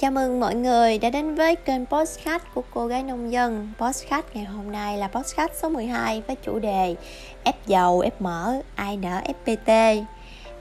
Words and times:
Chào 0.00 0.10
mừng 0.10 0.40
mọi 0.40 0.54
người 0.54 0.98
đã 0.98 1.10
đến 1.10 1.34
với 1.34 1.56
kênh 1.56 1.86
Postcard 1.86 2.44
của 2.54 2.62
cô 2.70 2.86
gái 2.86 3.02
nông 3.02 3.32
dân. 3.32 3.68
Postcard 3.78 4.28
ngày 4.34 4.44
hôm 4.44 4.72
nay 4.72 4.98
là 4.98 5.08
Postcard 5.08 5.54
số 5.62 5.68
12 5.68 6.22
với 6.26 6.36
chủ 6.36 6.58
đề 6.58 6.96
Ép 7.44 7.66
dầu, 7.66 8.00
ép 8.00 8.20
mỡ, 8.20 8.54
ai 8.74 8.96
nở 8.96 9.20
FPT 9.44 10.02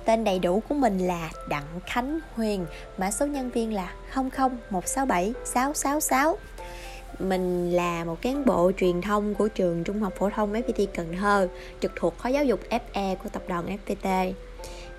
Tên 0.06 0.24
đầy 0.24 0.40
đủ 0.40 0.62
của 0.70 0.76
mình 0.76 0.98
là 0.98 1.30
Đặng 1.50 1.80
Khánh 1.86 2.20
Huyền 2.36 2.66
Mã 2.98 3.12
số 3.12 3.26
nhân 3.26 3.50
viên 3.50 3.74
là 3.74 3.94
00167 4.16 5.34
666 5.46 6.38
mình 7.20 7.72
là 7.72 8.04
một 8.04 8.22
cán 8.22 8.46
bộ 8.46 8.72
truyền 8.78 9.02
thông 9.02 9.36
của 9.36 9.48
trường 9.48 9.84
Trung 9.84 10.02
học 10.02 10.14
phổ 10.18 10.30
thông 10.30 10.54
FPT 10.54 10.88
Cần 10.96 11.16
Thơ, 11.20 11.48
trực 11.80 11.92
thuộc 11.96 12.18
khối 12.18 12.34
giáo 12.34 12.44
dục 12.46 12.60
FE 12.70 13.16
của 13.16 13.30
tập 13.30 13.42
đoàn 13.48 13.78
FPT. 13.86 14.34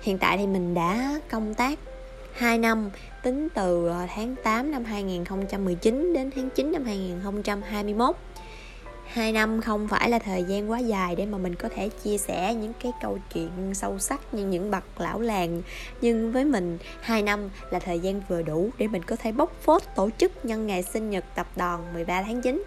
Hiện 0.01 0.17
tại 0.17 0.37
thì 0.37 0.47
mình 0.47 0.73
đã 0.73 1.19
công 1.29 1.53
tác 1.53 1.79
2 2.39 2.57
năm, 2.57 2.89
tính 3.23 3.47
từ 3.53 3.87
ờ, 3.87 4.07
tháng 4.15 4.35
8 4.43 4.71
năm 4.71 4.85
2019 4.85 6.13
đến 6.13 6.31
tháng 6.35 6.49
9 6.49 6.71
năm 6.71 6.83
2021 6.85 8.15
2 9.07 9.31
năm 9.31 9.61
không 9.61 9.87
phải 9.87 10.09
là 10.09 10.19
thời 10.19 10.43
gian 10.43 10.71
quá 10.71 10.79
dài 10.79 11.15
để 11.15 11.25
mà 11.25 11.37
mình 11.37 11.55
có 11.55 11.69
thể 11.75 11.89
chia 12.03 12.17
sẻ 12.17 12.53
những 12.53 12.73
cái 12.83 12.91
câu 13.01 13.19
chuyện 13.33 13.49
sâu 13.73 13.99
sắc 13.99 14.33
như 14.33 14.45
những 14.45 14.71
bậc 14.71 14.83
lão 15.01 15.19
làng. 15.19 15.61
Nhưng 16.01 16.31
với 16.31 16.45
mình 16.45 16.77
2 17.01 17.21
năm 17.21 17.49
là 17.71 17.79
thời 17.79 17.99
gian 17.99 18.21
vừa 18.29 18.41
đủ 18.41 18.69
để 18.77 18.87
mình 18.87 19.03
có 19.03 19.15
thể 19.15 19.31
bóc 19.31 19.55
phốt 19.61 19.81
tổ 19.95 20.09
chức 20.17 20.45
nhân 20.45 20.67
ngày 20.67 20.83
sinh 20.83 21.09
nhật 21.09 21.25
tập 21.35 21.47
đoàn 21.55 21.93
13 21.93 22.21
tháng 22.21 22.41
9 22.41 22.63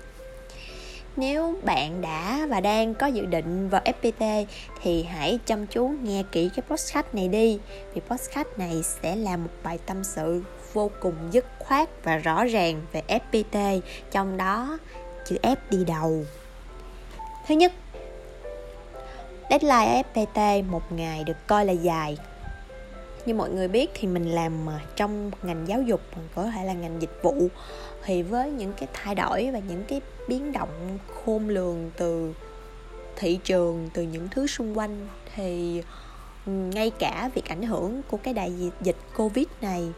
nếu 1.17 1.59
bạn 1.63 2.01
đã 2.01 2.47
và 2.51 2.61
đang 2.61 2.95
có 2.95 3.07
dự 3.07 3.27
định 3.27 3.69
vào 3.69 3.83
FPT 3.85 4.47
thì 4.83 5.03
hãy 5.03 5.39
chăm 5.47 5.67
chú 5.67 5.95
nghe 6.03 6.23
kỹ 6.33 6.51
cái 6.57 6.63
podcast 6.69 7.07
này 7.13 7.29
đi, 7.29 7.59
vì 7.95 8.01
podcast 8.01 8.49
này 8.57 8.83
sẽ 8.83 9.17
là 9.17 9.37
một 9.37 9.51
bài 9.63 9.79
tâm 9.87 10.05
sự 10.05 10.43
vô 10.73 10.91
cùng 11.01 11.15
dứt 11.31 11.45
khoát 11.59 11.89
và 12.05 12.17
rõ 12.17 12.45
ràng 12.45 12.83
về 12.93 13.03
FPT 13.09 13.81
trong 14.11 14.37
đó 14.37 14.79
chữ 15.27 15.37
F 15.43 15.57
đi 15.71 15.85
đầu. 15.85 16.25
Thứ 17.49 17.55
nhất, 17.55 17.73
deadline 19.51 20.03
FPT 20.15 20.65
một 20.65 20.93
ngày 20.93 21.25
được 21.25 21.47
coi 21.47 21.65
là 21.65 21.73
dài 21.73 22.17
như 23.27 23.35
mọi 23.35 23.51
người 23.51 23.69
biết 23.69 23.91
thì 23.95 24.09
mình 24.09 24.31
làm 24.31 24.67
ờ, 24.67 24.79
trong 24.97 25.31
ngành 25.43 25.69
giáo 25.69 25.83
dục 25.83 26.01
có 26.35 26.45
thể 26.45 26.65
là 26.65 26.73
ngành 26.73 27.03
dịch 27.03 27.19
vụ. 27.23 27.49
Thì 28.05 28.23
với 28.23 28.51
những 28.51 28.73
cái 28.73 28.89
thay 28.93 29.15
đổi 29.15 29.51
và 29.53 29.59
những 29.59 29.85
cái 29.89 30.01
biến 30.29 30.53
động 30.53 30.99
khôn 31.25 31.49
lường 31.49 31.91
từ 31.97 32.35
thị 33.17 33.39
trường, 33.45 33.91
từ 33.95 34.03
những 34.03 34.29
thứ 34.31 34.47
xung 34.47 34.79
quanh 34.79 35.09
thì 35.35 35.83
ừ, 36.47 36.53
ngay 36.53 36.91
cả 36.91 37.31
việc 37.35 37.49
ảnh 37.49 37.63
hưởng 37.63 38.03
của 38.11 38.17
cái 38.17 38.35
đại 38.35 38.53
dịch 38.83 38.97
covid 39.17 39.47
này, 39.61 39.89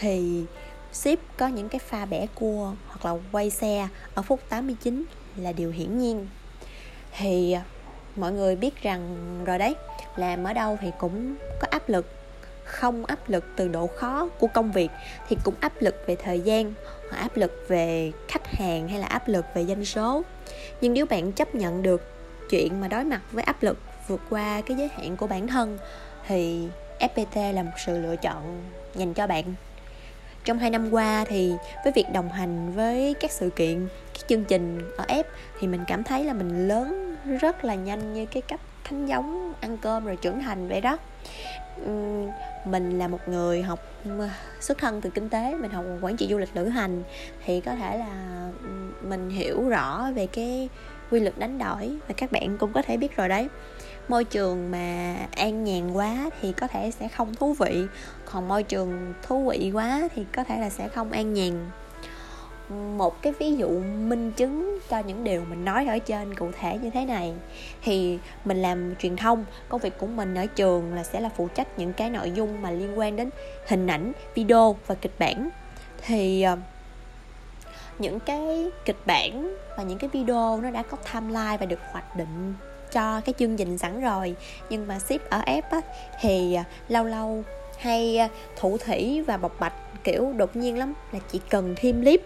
thì 0.00 0.44
ship 0.92 1.18
có 1.36 1.48
những 1.48 1.68
cái 1.68 1.78
pha 1.78 2.06
bẻ 2.06 2.26
cua 2.34 2.72
hoặc 2.86 3.04
là 3.04 3.20
quay 3.32 3.50
xe 3.50 3.88
ở 4.14 4.22
phút 4.22 4.40
89 4.48 5.04
là 5.36 5.52
điều 5.52 5.70
hiển 5.70 5.98
nhiên. 5.98 6.26
Thì 7.18 7.52
ờ, 7.52 7.60
mọi 8.16 8.32
người 8.32 8.56
biết 8.56 8.82
rằng 8.82 9.16
rồi 9.44 9.58
đấy, 9.58 9.74
làm 10.16 10.44
ở 10.44 10.52
đâu 10.52 10.78
thì 10.80 10.90
cũng 10.98 11.34
có 11.60 11.66
áp 11.70 11.88
lực 11.88 12.23
không 12.64 13.04
áp 13.04 13.28
lực 13.28 13.44
từ 13.56 13.68
độ 13.68 13.86
khó 13.86 14.28
của 14.38 14.46
công 14.46 14.72
việc 14.72 14.90
thì 15.28 15.36
cũng 15.44 15.54
áp 15.60 15.72
lực 15.80 15.94
về 16.06 16.16
thời 16.16 16.40
gian 16.40 16.74
hoặc 17.10 17.16
áp 17.18 17.36
lực 17.36 17.64
về 17.68 18.12
khách 18.28 18.46
hàng 18.46 18.88
hay 18.88 18.98
là 18.98 19.06
áp 19.06 19.28
lực 19.28 19.44
về 19.54 19.64
doanh 19.64 19.84
số. 19.84 20.22
Nhưng 20.80 20.92
nếu 20.92 21.06
bạn 21.06 21.32
chấp 21.32 21.54
nhận 21.54 21.82
được 21.82 22.02
chuyện 22.50 22.80
mà 22.80 22.88
đối 22.88 23.04
mặt 23.04 23.20
với 23.32 23.44
áp 23.44 23.62
lực 23.62 23.78
vượt 24.08 24.20
qua 24.30 24.60
cái 24.66 24.76
giới 24.76 24.88
hạn 24.88 25.16
của 25.16 25.26
bản 25.26 25.46
thân 25.46 25.78
thì 26.26 26.68
fpt 27.00 27.52
là 27.52 27.62
một 27.62 27.70
sự 27.86 27.98
lựa 27.98 28.16
chọn 28.16 28.62
dành 28.94 29.14
cho 29.14 29.26
bạn. 29.26 29.54
Trong 30.44 30.58
hai 30.58 30.70
năm 30.70 30.90
qua 30.90 31.24
thì 31.28 31.52
với 31.84 31.92
việc 31.92 32.06
đồng 32.12 32.28
hành 32.28 32.72
với 32.72 33.14
các 33.20 33.32
sự 33.32 33.50
kiện, 33.50 33.88
các 34.14 34.28
chương 34.28 34.44
trình 34.44 34.90
ở 34.96 35.04
F 35.08 35.24
thì 35.60 35.66
mình 35.66 35.84
cảm 35.86 36.04
thấy 36.04 36.24
là 36.24 36.32
mình 36.32 36.68
lớn 36.68 37.16
rất 37.40 37.64
là 37.64 37.74
nhanh 37.74 38.14
như 38.14 38.26
cái 38.26 38.42
cách 38.42 38.60
thánh 38.84 39.06
giống, 39.06 39.52
ăn 39.60 39.78
cơm 39.78 40.06
rồi 40.06 40.16
trưởng 40.16 40.42
thành 40.42 40.68
vậy 40.68 40.80
đó 40.80 40.98
mình 42.64 42.98
là 42.98 43.08
một 43.08 43.28
người 43.28 43.62
học 43.62 43.80
xuất 44.60 44.78
thân 44.78 45.00
từ 45.00 45.10
kinh 45.10 45.28
tế, 45.28 45.54
mình 45.60 45.70
học 45.70 45.84
quản 46.00 46.16
trị 46.16 46.26
du 46.30 46.38
lịch 46.38 46.56
lữ 46.56 46.64
hành, 46.64 47.02
thì 47.44 47.60
có 47.60 47.74
thể 47.74 47.98
là 47.98 48.48
mình 49.02 49.30
hiểu 49.30 49.68
rõ 49.68 50.10
về 50.14 50.26
cái 50.26 50.68
quy 51.10 51.20
luật 51.20 51.38
đánh 51.38 51.58
đổi 51.58 51.96
và 52.08 52.14
các 52.16 52.32
bạn 52.32 52.58
cũng 52.58 52.72
có 52.72 52.82
thể 52.82 52.96
biết 52.96 53.16
rồi 53.16 53.28
đấy. 53.28 53.48
Môi 54.08 54.24
trường 54.24 54.70
mà 54.70 55.16
an 55.36 55.64
nhàn 55.64 55.92
quá 55.92 56.30
thì 56.40 56.52
có 56.52 56.66
thể 56.66 56.90
sẽ 56.90 57.08
không 57.08 57.34
thú 57.34 57.52
vị, 57.52 57.84
còn 58.24 58.48
môi 58.48 58.62
trường 58.62 59.14
thú 59.22 59.48
vị 59.50 59.70
quá 59.74 60.08
thì 60.14 60.24
có 60.32 60.44
thể 60.44 60.60
là 60.60 60.70
sẽ 60.70 60.88
không 60.88 61.10
an 61.10 61.34
nhàn 61.34 61.70
một 62.70 63.22
cái 63.22 63.32
ví 63.38 63.56
dụ 63.56 63.68
minh 63.80 64.32
chứng 64.32 64.78
cho 64.88 64.98
những 64.98 65.24
điều 65.24 65.44
mình 65.50 65.64
nói 65.64 65.86
ở 65.86 65.98
trên 65.98 66.34
cụ 66.34 66.50
thể 66.60 66.78
như 66.82 66.90
thế 66.90 67.04
này. 67.04 67.32
Thì 67.82 68.18
mình 68.44 68.62
làm 68.62 68.94
truyền 68.96 69.16
thông 69.16 69.44
công 69.68 69.80
việc 69.80 69.98
của 69.98 70.06
mình 70.06 70.34
ở 70.34 70.46
trường 70.46 70.94
là 70.94 71.02
sẽ 71.02 71.20
là 71.20 71.28
phụ 71.36 71.48
trách 71.54 71.78
những 71.78 71.92
cái 71.92 72.10
nội 72.10 72.30
dung 72.30 72.62
mà 72.62 72.70
liên 72.70 72.98
quan 72.98 73.16
đến 73.16 73.30
hình 73.66 73.86
ảnh 73.86 74.12
video 74.34 74.76
và 74.86 74.94
kịch 74.94 75.14
bản. 75.18 75.48
Thì 76.06 76.42
ờ, 76.42 76.56
những 77.98 78.20
cái 78.20 78.70
kịch 78.84 79.06
bản 79.06 79.56
và 79.76 79.82
những 79.82 79.98
cái 79.98 80.10
video 80.12 80.60
nó 80.62 80.70
đã 80.70 80.82
có 80.82 80.96
timeline 80.96 81.56
và 81.60 81.66
được 81.66 81.80
hoạch 81.92 82.16
định 82.16 82.54
cho 82.92 83.20
cái 83.20 83.34
chương 83.38 83.56
trình 83.56 83.78
sẵn 83.78 84.00
rồi. 84.00 84.34
Nhưng 84.70 84.86
mà 84.86 84.98
ship 84.98 85.30
ở 85.30 85.40
app 85.46 85.70
á, 85.70 85.80
thì 86.20 86.54
ờ, 86.54 86.62
lâu 86.88 87.04
lâu 87.04 87.44
hay 87.78 88.18
ờ, 88.18 88.28
thủ 88.56 88.78
thủy 88.78 89.24
và 89.26 89.36
bộc 89.36 89.60
bạch 89.60 90.04
kiểu 90.04 90.32
đột 90.36 90.56
nhiên 90.56 90.78
lắm 90.78 90.94
là 91.12 91.18
chỉ 91.30 91.40
cần 91.50 91.74
thêm 91.76 92.02
clip 92.02 92.22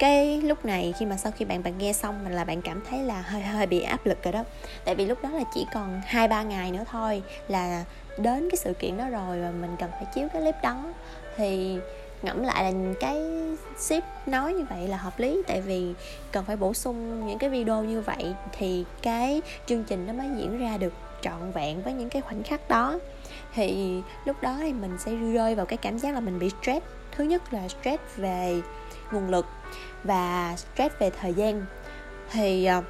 cái 0.00 0.40
lúc 0.40 0.64
này 0.64 0.94
khi 0.98 1.06
mà 1.06 1.16
sau 1.16 1.32
khi 1.36 1.44
bạn 1.44 1.62
bạn 1.62 1.78
nghe 1.78 1.92
xong 1.92 2.24
mình 2.24 2.32
là 2.32 2.44
bạn 2.44 2.62
cảm 2.62 2.82
thấy 2.90 3.02
là 3.02 3.20
hơi 3.22 3.42
hơi 3.42 3.66
bị 3.66 3.80
áp 3.80 4.06
lực 4.06 4.22
rồi 4.22 4.32
đó. 4.32 4.44
Tại 4.84 4.94
vì 4.94 5.06
lúc 5.06 5.22
đó 5.22 5.30
là 5.30 5.42
chỉ 5.54 5.66
còn 5.74 6.00
hai, 6.06 6.28
ba 6.28 6.42
ngày 6.42 6.70
nữa 6.70 6.84
thôi 6.90 7.22
là 7.48 7.84
đến 8.18 8.48
cái 8.50 8.56
sự 8.56 8.74
kiện 8.74 8.96
đó 8.96 9.08
rồi 9.08 9.40
và 9.40 9.50
mình 9.50 9.76
cần 9.78 9.90
phải 9.90 10.04
chiếu 10.14 10.28
cái 10.32 10.42
clip 10.42 10.54
đó. 10.62 10.84
Thì 11.36 11.78
ngẫm 12.22 12.42
lại 12.42 12.72
là 12.72 12.92
cái 13.00 13.16
ship 13.78 14.04
nói 14.26 14.54
như 14.54 14.66
vậy 14.70 14.88
là 14.88 14.96
hợp 14.96 15.18
lý, 15.18 15.42
tại 15.46 15.60
vì 15.60 15.94
cần 16.32 16.44
phải 16.44 16.56
bổ 16.56 16.74
sung 16.74 17.26
những 17.26 17.38
cái 17.38 17.50
video 17.50 17.84
như 17.84 18.00
vậy 18.00 18.34
thì 18.58 18.84
cái 19.02 19.42
chương 19.66 19.84
trình 19.84 20.06
nó 20.06 20.12
mới 20.12 20.28
diễn 20.36 20.58
ra 20.58 20.76
được 20.76 20.92
trọn 21.22 21.52
vẹn 21.54 21.82
với 21.82 21.92
những 21.92 22.08
cái 22.08 22.22
khoảnh 22.22 22.42
khắc 22.42 22.68
đó. 22.68 22.98
Thì 23.54 24.00
lúc 24.24 24.36
đó 24.42 24.56
thì 24.60 24.72
mình 24.72 24.98
sẽ 24.98 25.12
rơi 25.34 25.54
vào 25.54 25.66
cái 25.66 25.76
cảm 25.76 25.98
giác 25.98 26.14
là 26.14 26.20
mình 26.20 26.38
bị 26.38 26.50
stress. 26.62 26.86
Thứ 27.16 27.24
nhất 27.24 27.54
là 27.54 27.68
stress 27.68 28.02
về 28.16 28.60
nguồn 29.12 29.28
lực 29.28 29.46
và 30.04 30.56
stress 30.56 30.94
về 30.98 31.10
thời 31.20 31.34
gian. 31.34 31.64
Thì 32.32 32.64
ờ, 32.64 32.82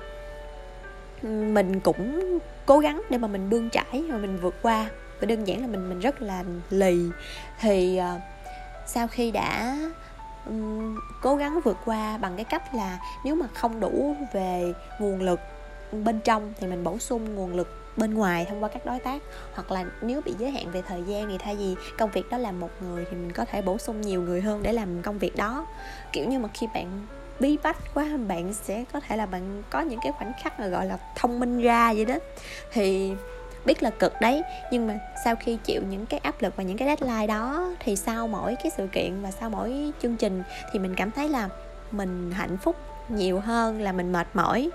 mình 1.22 1.80
cũng 1.80 2.38
cố 2.66 2.78
gắng 2.78 3.02
để 3.10 3.18
mà 3.18 3.28
mình 3.28 3.50
bươn 3.50 3.70
trải 3.70 4.04
và 4.10 4.16
mình 4.18 4.38
vượt 4.42 4.54
qua. 4.62 4.86
Và 5.20 5.26
đơn 5.26 5.44
giản 5.44 5.60
là 5.60 5.66
mình 5.66 5.88
mình 5.88 6.00
rất 6.00 6.22
là 6.22 6.44
lì. 6.70 6.98
Thì 7.60 7.96
ờ, 7.96 8.20
sau 8.86 9.08
khi 9.08 9.30
đã 9.30 9.76
um, 10.46 10.96
cố 11.22 11.36
gắng 11.36 11.60
vượt 11.64 11.76
qua 11.84 12.18
bằng 12.18 12.36
cái 12.36 12.44
cách 12.44 12.74
là 12.74 12.98
nếu 13.24 13.34
mà 13.34 13.46
không 13.54 13.80
đủ 13.80 14.16
về 14.32 14.72
nguồn 14.98 15.22
lực 15.22 15.40
bên 15.92 16.20
trong 16.20 16.52
thì 16.60 16.66
mình 16.66 16.84
bổ 16.84 16.98
sung 16.98 17.34
nguồn 17.34 17.54
lực 17.54 17.79
bên 17.96 18.14
ngoài 18.14 18.46
thông 18.48 18.62
qua 18.62 18.68
các 18.68 18.86
đối 18.86 18.98
tác. 18.98 19.22
Hoặc 19.54 19.70
là 19.70 19.84
nếu 20.02 20.20
bị 20.20 20.34
giới 20.38 20.50
hạn 20.50 20.70
về 20.72 20.82
thời 20.82 21.02
gian 21.02 21.28
thì 21.28 21.38
thay 21.38 21.56
vì 21.56 21.74
công 21.98 22.10
việc 22.10 22.30
đó 22.30 22.38
làm 22.38 22.60
một 22.60 22.70
người 22.80 23.04
thì 23.10 23.16
mình 23.16 23.32
có 23.32 23.44
thể 23.44 23.62
bổ 23.62 23.78
sung 23.78 24.00
nhiều 24.00 24.22
người 24.22 24.40
hơn 24.40 24.62
để 24.62 24.72
làm 24.72 25.02
công 25.02 25.18
việc 25.18 25.36
đó. 25.36 25.66
Kiểu 26.12 26.28
như 26.28 26.38
mà 26.38 26.48
khi 26.54 26.66
bạn 26.74 27.06
bí 27.40 27.58
bách 27.62 27.94
quá, 27.94 28.06
bạn 28.28 28.54
sẽ 28.54 28.84
có 28.92 29.00
thể 29.00 29.16
là 29.16 29.26
bạn 29.26 29.62
có 29.70 29.80
những 29.80 30.00
cái 30.02 30.12
khoảnh 30.12 30.32
khắc 30.42 30.60
mà 30.60 30.66
gọi 30.66 30.86
là 30.86 30.98
thông 31.16 31.40
minh 31.40 31.60
ra 31.60 31.92
vậy 31.94 32.04
đó. 32.04 32.14
Thì 32.72 33.12
biết 33.64 33.82
là 33.82 33.90
cực 33.90 34.12
đấy, 34.20 34.42
nhưng 34.72 34.86
mà 34.86 34.98
sau 35.24 35.36
khi 35.36 35.58
chịu 35.64 35.82
những 35.90 36.06
cái 36.06 36.20
áp 36.20 36.42
lực 36.42 36.56
và 36.56 36.62
những 36.62 36.76
cái 36.76 36.88
deadline 36.88 37.26
đó 37.26 37.74
thì 37.80 37.96
sau 37.96 38.28
mỗi 38.28 38.56
cái 38.62 38.72
sự 38.76 38.86
kiện 38.86 39.22
và 39.22 39.30
sau 39.30 39.50
mỗi 39.50 39.92
chương 40.02 40.16
trình 40.16 40.42
thì 40.72 40.78
mình 40.78 40.94
cảm 40.94 41.10
thấy 41.10 41.28
là 41.28 41.48
mình 41.90 42.30
hạnh 42.32 42.56
phúc 42.56 42.76
nhiều 43.08 43.40
hơn, 43.40 43.80
là 43.80 43.92
mình 43.92 44.12
mệt 44.12 44.26
mỏi 44.34 44.70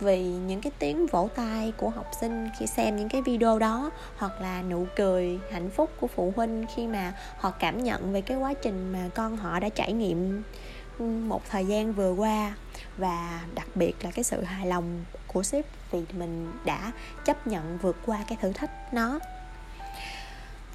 vì 0.00 0.22
những 0.22 0.60
cái 0.60 0.72
tiếng 0.78 1.06
vỗ 1.06 1.28
tay 1.34 1.72
của 1.76 1.90
học 1.90 2.10
sinh 2.20 2.48
khi 2.58 2.66
xem 2.66 2.96
những 2.96 3.08
cái 3.08 3.22
video 3.22 3.58
đó, 3.58 3.90
hoặc 4.16 4.40
là 4.40 4.62
nụ 4.62 4.86
cười 4.96 5.38
hạnh 5.52 5.70
phúc 5.70 5.90
của 6.00 6.06
phụ 6.06 6.32
huynh 6.36 6.66
khi 6.74 6.86
mà 6.86 7.12
họ 7.38 7.50
cảm 7.50 7.84
nhận 7.84 8.12
về 8.12 8.20
cái 8.20 8.36
quá 8.36 8.54
trình 8.62 8.92
mà 8.92 9.08
con 9.14 9.36
họ 9.36 9.60
đã 9.60 9.68
trải 9.68 9.92
nghiệm 9.92 10.42
một 11.28 11.42
thời 11.50 11.66
gian 11.66 11.92
vừa 11.92 12.12
qua. 12.12 12.54
Và 12.96 13.40
đặc 13.54 13.66
biệt 13.74 13.94
là 14.00 14.10
cái 14.10 14.24
sự 14.24 14.42
hài 14.42 14.66
lòng 14.66 15.04
của 15.26 15.42
sếp 15.42 15.64
vì 15.90 16.02
mình 16.12 16.52
đã 16.64 16.92
chấp 17.24 17.46
nhận 17.46 17.78
vượt 17.82 17.96
qua 18.06 18.24
cái 18.28 18.38
thử 18.40 18.52
thách 18.52 18.94
nó. 18.94 19.18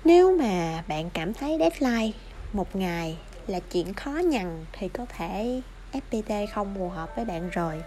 Nếu 0.04 0.38
mà 0.38 0.84
bạn 0.88 1.10
cảm 1.10 1.34
thấy 1.34 1.58
deadline 1.60 2.12
một 2.54 2.76
ngày 2.76 3.18
là 3.48 3.60
chuyện 3.60 3.94
khó 3.94 4.12
nhằn 4.12 4.66
thì 4.72 4.90
có 4.90 5.06
thể 5.18 5.62
fpt 5.94 6.48
không 6.54 6.76
phù 6.78 6.90
hợp 6.90 7.16
với 7.16 7.26
bạn 7.26 7.50
rồi 7.50 7.82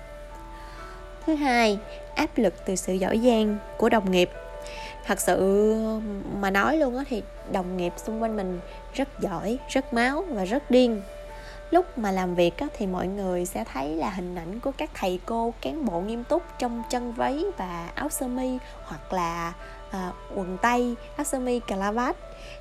thứ 1.26 1.34
hai 1.34 1.78
áp 2.14 2.30
lực 2.36 2.54
từ 2.66 2.76
sự 2.76 2.92
giỏi 2.92 3.20
giang 3.24 3.56
của 3.76 3.88
đồng 3.88 4.10
nghiệp. 4.10 4.30
Thật 5.06 5.20
sự 5.20 5.74
mà 6.40 6.50
nói 6.50 6.76
luôn 6.76 6.96
á 6.96 7.04
thì 7.08 7.22
đồng 7.52 7.76
nghiệp 7.76 7.92
xung 7.96 8.22
quanh 8.22 8.36
mình 8.36 8.60
rất 8.94 9.08
giỏi 9.20 9.58
rất 9.68 9.94
máu 9.94 10.24
và 10.28 10.44
rất 10.44 10.70
điên. 10.70 11.02
Lúc 11.70 11.98
mà 11.98 12.12
làm 12.12 12.34
việc 12.34 12.58
á, 12.58 12.66
thì 12.78 12.86
mọi 12.86 13.06
người 13.06 13.46
sẽ 13.46 13.64
thấy 13.72 13.96
là 13.96 14.10
hình 14.10 14.34
ảnh 14.34 14.60
của 14.60 14.72
các 14.76 14.90
thầy 14.94 15.20
cô 15.26 15.54
cán 15.60 15.84
bộ 15.84 16.00
nghiêm 16.00 16.24
túc 16.24 16.42
trong 16.58 16.82
chân 16.90 17.12
váy 17.12 17.44
và 17.56 17.88
áo 17.94 18.08
sơ 18.08 18.28
mi 18.28 18.58
hoặc 18.84 19.12
là 19.12 19.52
à, 19.90 20.12
quần 20.34 20.58
tây 20.62 20.94
áo 21.16 21.24
sơ 21.24 21.38
mi 21.38 21.60
cà 21.60 21.76
la 21.76 21.90
vát 21.90 22.16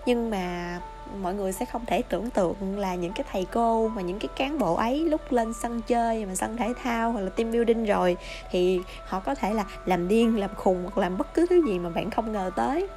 nhưng 0.05 0.29
mà 0.29 0.79
mọi 1.21 1.33
người 1.33 1.51
sẽ 1.51 1.65
không 1.65 1.85
thể 1.85 2.01
tưởng 2.01 2.29
tượng 2.29 2.79
là 2.79 2.95
những 2.95 3.13
cái 3.13 3.25
thầy 3.31 3.45
cô 3.45 3.87
và 3.87 4.01
những 4.01 4.19
cái 4.19 4.29
cán 4.35 4.59
bộ 4.59 4.75
ấy 4.75 4.99
lúc 4.99 5.31
lên 5.31 5.53
sân 5.53 5.81
chơi 5.87 6.25
mà 6.25 6.35
sân 6.35 6.57
thể 6.57 6.73
thao 6.83 7.11
hoặc 7.11 7.21
là 7.21 7.29
team 7.29 7.51
building 7.51 7.85
rồi 7.85 8.17
thì 8.51 8.81
họ 9.05 9.19
có 9.19 9.35
thể 9.35 9.53
là 9.53 9.65
làm 9.85 10.07
điên, 10.07 10.39
làm 10.39 10.55
khùng 10.55 10.83
hoặc 10.83 10.97
làm 10.97 11.17
bất 11.17 11.33
cứ 11.33 11.45
thứ 11.49 11.65
gì 11.67 11.79
mà 11.79 11.89
bạn 11.89 12.11
không 12.11 12.31
ngờ 12.31 12.51
tới. 12.55 12.87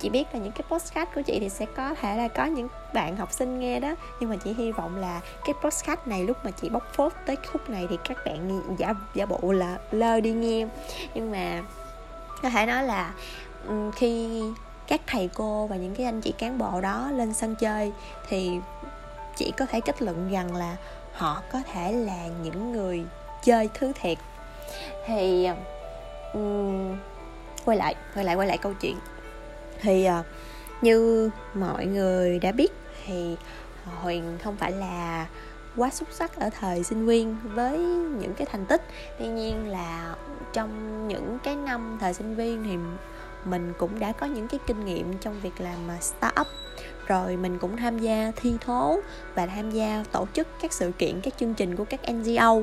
Chị 0.00 0.08
biết 0.08 0.24
là 0.32 0.40
những 0.40 0.52
cái 0.52 0.64
postcard 0.68 1.10
của 1.14 1.22
chị 1.22 1.38
thì 1.40 1.48
sẽ 1.48 1.66
có 1.76 1.94
thể 1.94 2.16
là 2.16 2.28
có 2.28 2.44
những 2.44 2.68
bạn 2.94 3.16
học 3.16 3.32
sinh 3.32 3.60
nghe 3.60 3.80
đó, 3.80 3.94
nhưng 4.20 4.30
mà 4.30 4.36
chị 4.36 4.52
hy 4.52 4.72
vọng 4.72 4.96
là 4.96 5.20
cái 5.44 5.54
postcard 5.62 6.00
này 6.06 6.24
lúc 6.24 6.36
mà 6.44 6.50
chị 6.50 6.68
bóc 6.68 6.82
phốt 6.92 7.12
tới 7.26 7.36
khúc 7.52 7.70
này 7.70 7.86
thì 7.90 7.96
các 8.08 8.18
bạn 8.26 8.62
giả 8.78 8.94
giả 9.14 9.26
bộ 9.26 9.52
là 9.52 9.78
lơ 9.90 10.20
đi 10.20 10.30
nghe. 10.30 10.66
Nhưng 11.14 11.30
mà 11.30 11.62
có 12.42 12.50
thể 12.50 12.66
nói 12.66 12.84
là 12.84 13.14
khi 13.96 14.42
các 14.90 15.00
thầy 15.06 15.30
cô 15.34 15.66
và 15.66 15.76
những 15.76 15.94
cái 15.94 16.06
anh 16.06 16.20
chị 16.20 16.32
cán 16.38 16.58
bộ 16.58 16.80
đó 16.80 17.10
lên 17.14 17.34
sân 17.34 17.54
chơi 17.54 17.92
thì 18.28 18.50
chỉ 19.36 19.52
có 19.56 19.66
thể 19.66 19.80
kết 19.80 20.02
luận 20.02 20.30
rằng 20.32 20.56
là 20.56 20.76
họ 21.12 21.42
có 21.52 21.62
thể 21.72 21.92
là 21.92 22.26
những 22.42 22.72
người 22.72 23.04
chơi 23.42 23.68
thứ 23.74 23.92
thiệt. 24.00 24.18
Thì 25.06 25.48
um, 26.32 26.96
quay 27.64 27.76
lại 27.78 27.94
quay 28.14 28.24
lại 28.24 28.36
quay 28.36 28.48
lại 28.48 28.58
câu 28.58 28.72
chuyện. 28.80 28.96
Thì 29.80 30.08
uh, 30.20 30.26
như 30.82 31.30
mọi 31.54 31.86
người 31.86 32.38
đã 32.38 32.52
biết 32.52 32.72
thì 33.06 33.36
huyền 34.02 34.38
không 34.44 34.56
phải 34.56 34.72
là 34.72 35.26
quá 35.76 35.90
xuất 35.90 36.08
sắc 36.12 36.36
ở 36.36 36.50
thời 36.60 36.84
sinh 36.84 37.06
viên 37.06 37.36
với 37.44 37.78
những 38.18 38.34
cái 38.36 38.46
thành 38.52 38.66
tích. 38.66 38.82
Tuy 39.18 39.26
nhiên 39.26 39.68
là 39.68 40.14
trong 40.52 41.08
những 41.08 41.38
cái 41.44 41.56
năm 41.56 41.98
thời 42.00 42.14
sinh 42.14 42.34
viên 42.34 42.64
thì 42.64 42.76
mình 43.44 43.72
cũng 43.78 43.98
đã 43.98 44.12
có 44.12 44.26
những 44.26 44.48
cái 44.48 44.60
kinh 44.66 44.84
nghiệm 44.84 45.18
trong 45.18 45.40
việc 45.40 45.60
làm 45.60 45.90
à, 45.90 45.96
startup. 46.00 46.46
Rồi 47.06 47.36
mình 47.36 47.58
cũng 47.58 47.76
tham 47.76 47.98
gia 47.98 48.32
thi 48.36 48.54
thố 48.60 49.00
và 49.34 49.46
tham 49.46 49.70
gia 49.70 50.04
tổ 50.12 50.26
chức 50.34 50.46
các 50.62 50.72
sự 50.72 50.92
kiện, 50.98 51.20
các 51.20 51.34
chương 51.38 51.54
trình 51.54 51.76
của 51.76 51.84
các 51.84 52.00
NGO 52.12 52.56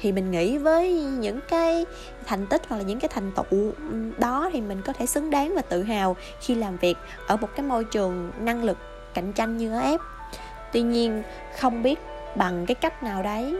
thì 0.00 0.12
mình 0.12 0.30
nghĩ 0.30 0.58
với 0.58 0.92
những 1.02 1.40
cái 1.48 1.86
thành 2.26 2.46
tích 2.46 2.62
hoặc 2.68 2.76
là 2.76 2.82
những 2.82 3.00
cái 3.00 3.08
thành 3.08 3.32
tựu 3.32 3.72
đó 4.18 4.50
thì 4.52 4.60
mình 4.60 4.82
có 4.82 4.92
thể 4.92 5.06
xứng 5.06 5.30
đáng 5.30 5.54
và 5.54 5.62
tự 5.62 5.82
hào 5.82 6.16
khi 6.40 6.54
làm 6.54 6.76
việc 6.76 6.96
ở 7.26 7.36
một 7.36 7.48
cái 7.56 7.66
môi 7.66 7.84
trường 7.84 8.32
năng 8.38 8.64
lực 8.64 8.78
cạnh 9.14 9.32
tranh 9.32 9.56
như 9.56 9.72
ở 9.72 9.80
ép. 9.80 10.00
Tuy 10.72 10.82
nhiên, 10.82 11.22
không 11.60 11.82
biết 11.82 11.98
bằng 12.36 12.66
cái 12.66 12.74
cách 12.74 13.02
nào 13.02 13.22
đấy 13.22 13.56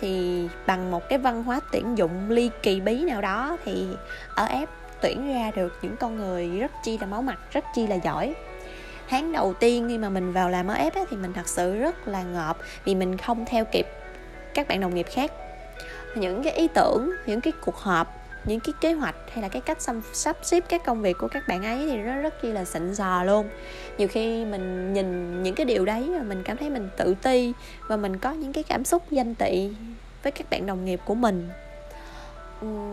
thì 0.00 0.48
bằng 0.66 0.90
một 0.90 1.08
cái 1.08 1.18
văn 1.18 1.42
hóa 1.42 1.60
tuyển 1.72 1.98
dụng 1.98 2.30
ly 2.30 2.50
kỳ 2.62 2.80
bí 2.80 3.04
nào 3.04 3.20
đó 3.20 3.56
thì 3.64 3.86
ở 4.34 4.46
ép 4.46 4.68
tuyển 5.00 5.34
ra 5.34 5.50
được 5.56 5.78
những 5.82 5.96
con 5.96 6.16
người 6.16 6.48
rất 6.48 6.72
chi 6.84 6.98
là 6.98 7.06
máu 7.06 7.22
mặt, 7.22 7.38
rất 7.52 7.64
chi 7.74 7.86
là 7.86 7.96
giỏi. 7.96 8.34
Tháng 9.08 9.32
đầu 9.32 9.54
tiên 9.54 9.86
khi 9.88 9.98
mà 9.98 10.08
mình 10.08 10.32
vào 10.32 10.50
làm 10.50 10.68
ở 10.68 10.74
ép 10.74 10.94
thì 11.10 11.16
mình 11.16 11.32
thật 11.32 11.48
sự 11.48 11.78
rất 11.78 12.08
là 12.08 12.22
ngợp 12.22 12.58
vì 12.84 12.94
mình 12.94 13.16
không 13.16 13.44
theo 13.46 13.64
kịp 13.64 13.86
các 14.54 14.68
bạn 14.68 14.80
đồng 14.80 14.94
nghiệp 14.94 15.06
khác. 15.10 15.32
Những 16.14 16.42
cái 16.42 16.52
ý 16.52 16.68
tưởng, 16.68 17.10
những 17.26 17.40
cái 17.40 17.52
cuộc 17.64 17.76
họp, 17.76 18.12
những 18.44 18.60
cái 18.60 18.72
kế 18.80 18.92
hoạch 18.92 19.14
hay 19.32 19.42
là 19.42 19.48
cái 19.48 19.60
cách 19.60 19.78
sắp 20.12 20.36
xếp 20.42 20.64
các 20.68 20.84
công 20.84 21.02
việc 21.02 21.16
của 21.18 21.28
các 21.28 21.48
bạn 21.48 21.64
ấy 21.64 21.88
thì 21.90 21.96
nó 21.96 22.16
rất 22.16 22.42
chi 22.42 22.52
là 22.52 22.64
xịn 22.64 22.94
sò 22.94 23.24
luôn. 23.24 23.48
Nhiều 23.98 24.08
khi 24.08 24.44
mình 24.44 24.92
nhìn 24.92 25.42
những 25.42 25.54
cái 25.54 25.66
điều 25.66 25.84
đấy 25.84 26.08
mà 26.08 26.22
mình 26.22 26.42
cảm 26.42 26.56
thấy 26.56 26.70
mình 26.70 26.88
tự 26.96 27.14
ti 27.22 27.52
và 27.88 27.96
mình 27.96 28.18
có 28.18 28.32
những 28.32 28.52
cái 28.52 28.64
cảm 28.64 28.84
xúc 28.84 29.02
danh 29.10 29.34
tị 29.34 29.70
với 30.22 30.32
các 30.32 30.50
bạn 30.50 30.66
đồng 30.66 30.84
nghiệp 30.84 31.00
của 31.04 31.14
mình. 31.14 31.48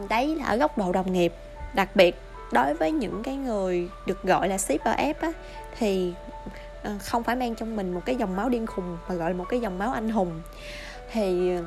Đấy 0.09 0.35
là 0.35 0.45
ở 0.45 0.55
góc 0.55 0.77
độ 0.77 0.91
đồng 0.91 1.13
nghiệp 1.13 1.33
đặc 1.73 1.95
biệt, 1.95 2.15
đối 2.51 2.73
với 2.73 2.91
những 2.91 3.23
cái 3.23 3.35
người 3.35 3.89
được 4.05 4.23
gọi 4.23 4.49
là 4.49 4.57
shipper 4.57 4.95
F 4.95 5.05
ép 5.05 5.21
á, 5.21 5.31
thì 5.77 6.13
ờ, 6.83 6.91
không 7.03 7.23
phải 7.23 7.35
mang 7.35 7.55
trong 7.55 7.75
mình 7.75 7.93
một 7.93 8.01
cái 8.05 8.15
dòng 8.15 8.35
máu 8.35 8.49
điên 8.49 8.65
khùng, 8.65 8.97
mà 9.09 9.15
gọi 9.15 9.29
là 9.29 9.37
một 9.37 9.45
cái 9.49 9.59
dòng 9.59 9.77
máu 9.79 9.91
anh 9.91 10.09
hùng. 10.09 10.41
Thì 11.11 11.55
ờ, 11.55 11.63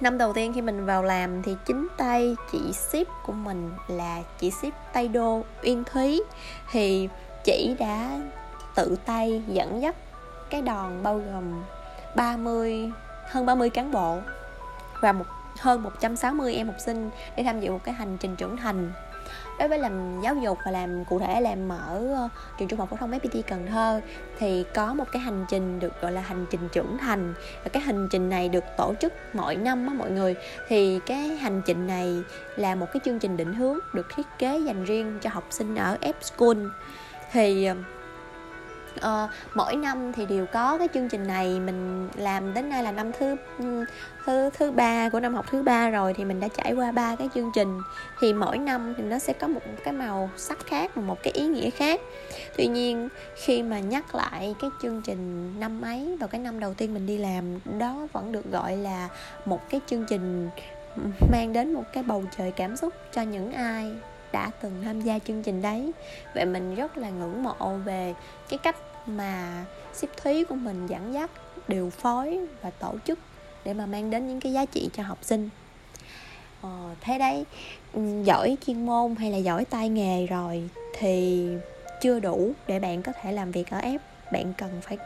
năm 0.00 0.18
đầu 0.18 0.32
tiên 0.32 0.52
khi 0.54 0.60
mình 0.60 0.86
vào 0.86 1.02
làm 1.02 1.42
thì 1.42 1.56
chính 1.66 1.88
tay 1.96 2.36
chị 2.52 2.72
ship 2.72 3.08
của 3.26 3.32
mình 3.32 3.70
là 3.88 4.22
chị 4.38 4.50
ship 4.50 4.92
tay 4.92 5.08
đô 5.08 5.42
uyên 5.62 5.84
thúy. 5.84 6.22
Thì 6.70 7.08
chị 7.44 7.76
đã 7.78 8.20
tự 8.74 8.96
tay 9.06 9.42
dẫn 9.48 9.82
dắt 9.82 9.96
cái 10.50 10.62
đoàn 10.62 11.02
bao 11.02 11.18
gồm 11.18 11.62
30 12.16 12.90
hơn 13.30 13.46
30 13.46 13.70
cán 13.70 13.92
bộ 13.92 14.18
và 15.00 15.12
một 15.12 15.24
hơn 15.60 15.82
160 15.82 16.54
em 16.54 16.66
học 16.66 16.76
sinh 16.78 17.10
để 17.36 17.42
tham 17.42 17.60
dự 17.60 17.70
một 17.70 17.80
cái 17.84 17.94
hành 17.94 18.16
trình 18.20 18.36
trưởng 18.36 18.56
thành. 18.56 18.92
Đối 19.58 19.68
với 19.68 19.78
làm 19.78 20.20
giáo 20.20 20.34
dục 20.34 20.58
và 20.64 20.70
làm, 20.70 21.04
cụ 21.04 21.18
thể 21.18 21.40
làm 21.40 21.68
ở 21.68 22.14
ờ, 22.14 22.28
trường 22.58 22.68
trung 22.68 22.78
học 22.78 22.90
phổ 22.90 22.96
thông 22.96 23.10
FPT 23.10 23.42
Cần 23.42 23.66
Thơ 23.66 24.00
thì 24.38 24.64
có 24.74 24.94
một 24.94 25.04
cái 25.12 25.22
hành 25.22 25.44
trình 25.48 25.80
được, 25.80 26.00
gọi 26.00 26.12
là 26.12 26.20
hành 26.20 26.46
trình 26.50 26.68
trưởng 26.72 26.98
thành. 26.98 27.34
Và 27.64 27.68
cái 27.72 27.82
hành 27.82 28.08
trình 28.10 28.28
này 28.30 28.48
được 28.48 28.64
tổ 28.76 28.94
chức 29.00 29.12
mỗi 29.32 29.56
năm 29.56 29.86
á 29.86 29.94
mọi 29.94 30.10
người. 30.10 30.34
Thì 30.68 31.00
cái 31.06 31.28
hành 31.28 31.62
trình 31.66 31.86
này 31.86 32.22
là 32.56 32.74
một 32.74 32.86
cái 32.92 33.00
chương 33.04 33.18
trình 33.18 33.36
định 33.36 33.54
hướng 33.54 33.78
được 33.92 34.06
thiết 34.14 34.26
kế 34.38 34.58
dành 34.58 34.84
riêng 34.84 35.18
cho 35.22 35.30
học 35.32 35.46
sinh 35.50 35.76
ở 35.76 35.98
F 36.00 36.14
School. 36.20 36.66
Thì 37.32 37.64
ờ, 37.64 37.74
uh, 38.96 39.30
mỗi 39.54 39.76
năm 39.76 40.12
thì 40.12 40.26
đều 40.26 40.46
có 40.46 40.78
cái 40.78 40.88
chương 40.94 41.08
trình 41.08 41.26
này 41.26 41.60
mình 41.60 42.08
làm 42.16 42.54
đến 42.54 42.70
nay 42.70 42.82
là 42.82 42.92
năm 42.92 43.12
thứ 43.18 43.36
ừ, 43.58 43.84
thứ 44.26 44.50
thứ 44.58 44.70
ba 44.70 45.08
của 45.08 45.20
năm 45.20 45.34
học 45.34 45.46
thứ 45.50 45.62
ba 45.62 45.90
rồi 45.90 46.14
thì 46.14 46.24
mình 46.24 46.40
đã 46.40 46.48
trải 46.48 46.72
qua 46.72 46.92
ba 46.92 47.16
cái 47.16 47.28
chương 47.34 47.50
trình. 47.54 47.80
Thì 48.20 48.32
mỗi 48.32 48.58
năm 48.58 48.94
thì 48.96 49.02
nó 49.02 49.18
sẽ 49.18 49.32
có 49.32 49.48
một 49.48 49.60
cái 49.84 49.92
màu 49.92 50.30
sắc 50.36 50.58
khác 50.66 50.96
một 50.96 51.22
cái 51.22 51.32
ý 51.32 51.46
nghĩa 51.46 51.70
khác. 51.70 52.00
Tuy 52.56 52.66
nhiên 52.66 53.08
khi 53.36 53.62
mà 53.62 53.78
nhắc 53.78 54.14
lại 54.14 54.54
cái 54.60 54.70
chương 54.82 55.02
trình 55.02 55.54
năm 55.60 55.80
ấy 55.80 56.16
vào 56.20 56.28
cái 56.28 56.40
năm 56.40 56.60
đầu 56.60 56.74
tiên 56.74 56.94
mình 56.94 57.06
đi 57.06 57.18
làm 57.18 57.44
đó 57.78 58.06
vẫn 58.12 58.32
được 58.32 58.50
gọi 58.50 58.76
là 58.76 59.08
một 59.44 59.70
cái 59.70 59.80
chương 59.86 60.04
trình 60.08 60.50
mang 61.32 61.52
đến 61.52 61.74
một 61.74 61.84
cái 61.92 62.02
bầu 62.02 62.24
trời 62.38 62.50
cảm 62.50 62.76
xúc 62.76 62.94
cho 63.12 63.22
những 63.22 63.52
ai 63.52 63.92
đã 64.32 64.50
từng 64.60 64.82
tham 64.84 65.00
gia 65.00 65.18
chương 65.18 65.42
trình 65.42 65.62
đấy. 65.62 65.92
Vậy 66.34 66.44
mình 66.44 66.74
rất 66.74 66.96
là 66.96 67.10
ngưỡng 67.10 67.42
mộ 67.42 67.76
về 67.84 68.14
cái 68.48 68.58
cách 68.58 68.76
mà 69.06 69.64
ship 69.92 70.16
thúy 70.16 70.44
của 70.44 70.54
mình 70.54 70.86
dẫn 70.86 71.14
dắt 71.14 71.30
điều 71.68 71.90
phối 71.90 72.40
và 72.62 72.70
tổ 72.70 72.94
chức 73.06 73.18
để 73.64 73.74
mà 73.74 73.86
mang 73.86 74.10
đến 74.10 74.28
những 74.28 74.40
cái 74.40 74.52
giá 74.52 74.64
trị 74.64 74.88
cho 74.92 75.02
học 75.02 75.18
sinh. 75.22 75.48
Ờ, 76.62 76.94
thế 77.00 77.18
đấy 77.18 77.44
ừ, 77.92 78.00
giỏi 78.24 78.56
chuyên 78.66 78.86
môn 78.86 79.14
hay 79.14 79.30
là 79.30 79.36
giỏi 79.36 79.64
tay 79.64 79.88
nghề 79.88 80.26
rồi 80.26 80.68
thì 80.98 81.48
chưa 82.00 82.20
đủ 82.20 82.52
để 82.66 82.80
bạn 82.80 83.02
có 83.02 83.12
thể 83.22 83.32
làm 83.32 83.50
việc 83.50 83.70
ở 83.70 83.78
ép 83.78 84.00
bạn 84.32 84.52
cần 84.58 84.70
phải 84.82 84.98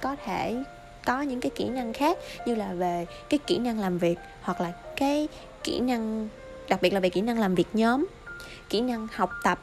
có 0.00 0.16
thể 0.24 0.62
có 1.04 1.22
những 1.22 1.40
cái 1.40 1.50
kỹ 1.54 1.68
năng 1.68 1.92
khác 1.92 2.18
như 2.46 2.54
là 2.54 2.72
về 2.72 3.06
cái 3.28 3.38
kỹ 3.46 3.58
năng 3.58 3.78
làm 3.78 3.98
việc 3.98 4.18
hoặc 4.42 4.60
là 4.60 4.72
cái 4.96 5.28
kỹ 5.64 5.80
năng 5.80 6.28
đặc 6.68 6.82
biệt 6.82 6.92
là 6.92 7.00
về 7.00 7.10
kỹ 7.10 7.20
năng 7.20 7.38
làm 7.38 7.54
việc 7.54 7.68
nhóm 7.72 8.06
kỹ 8.68 8.80
năng 8.80 9.06
học 9.12 9.30
tập 9.44 9.60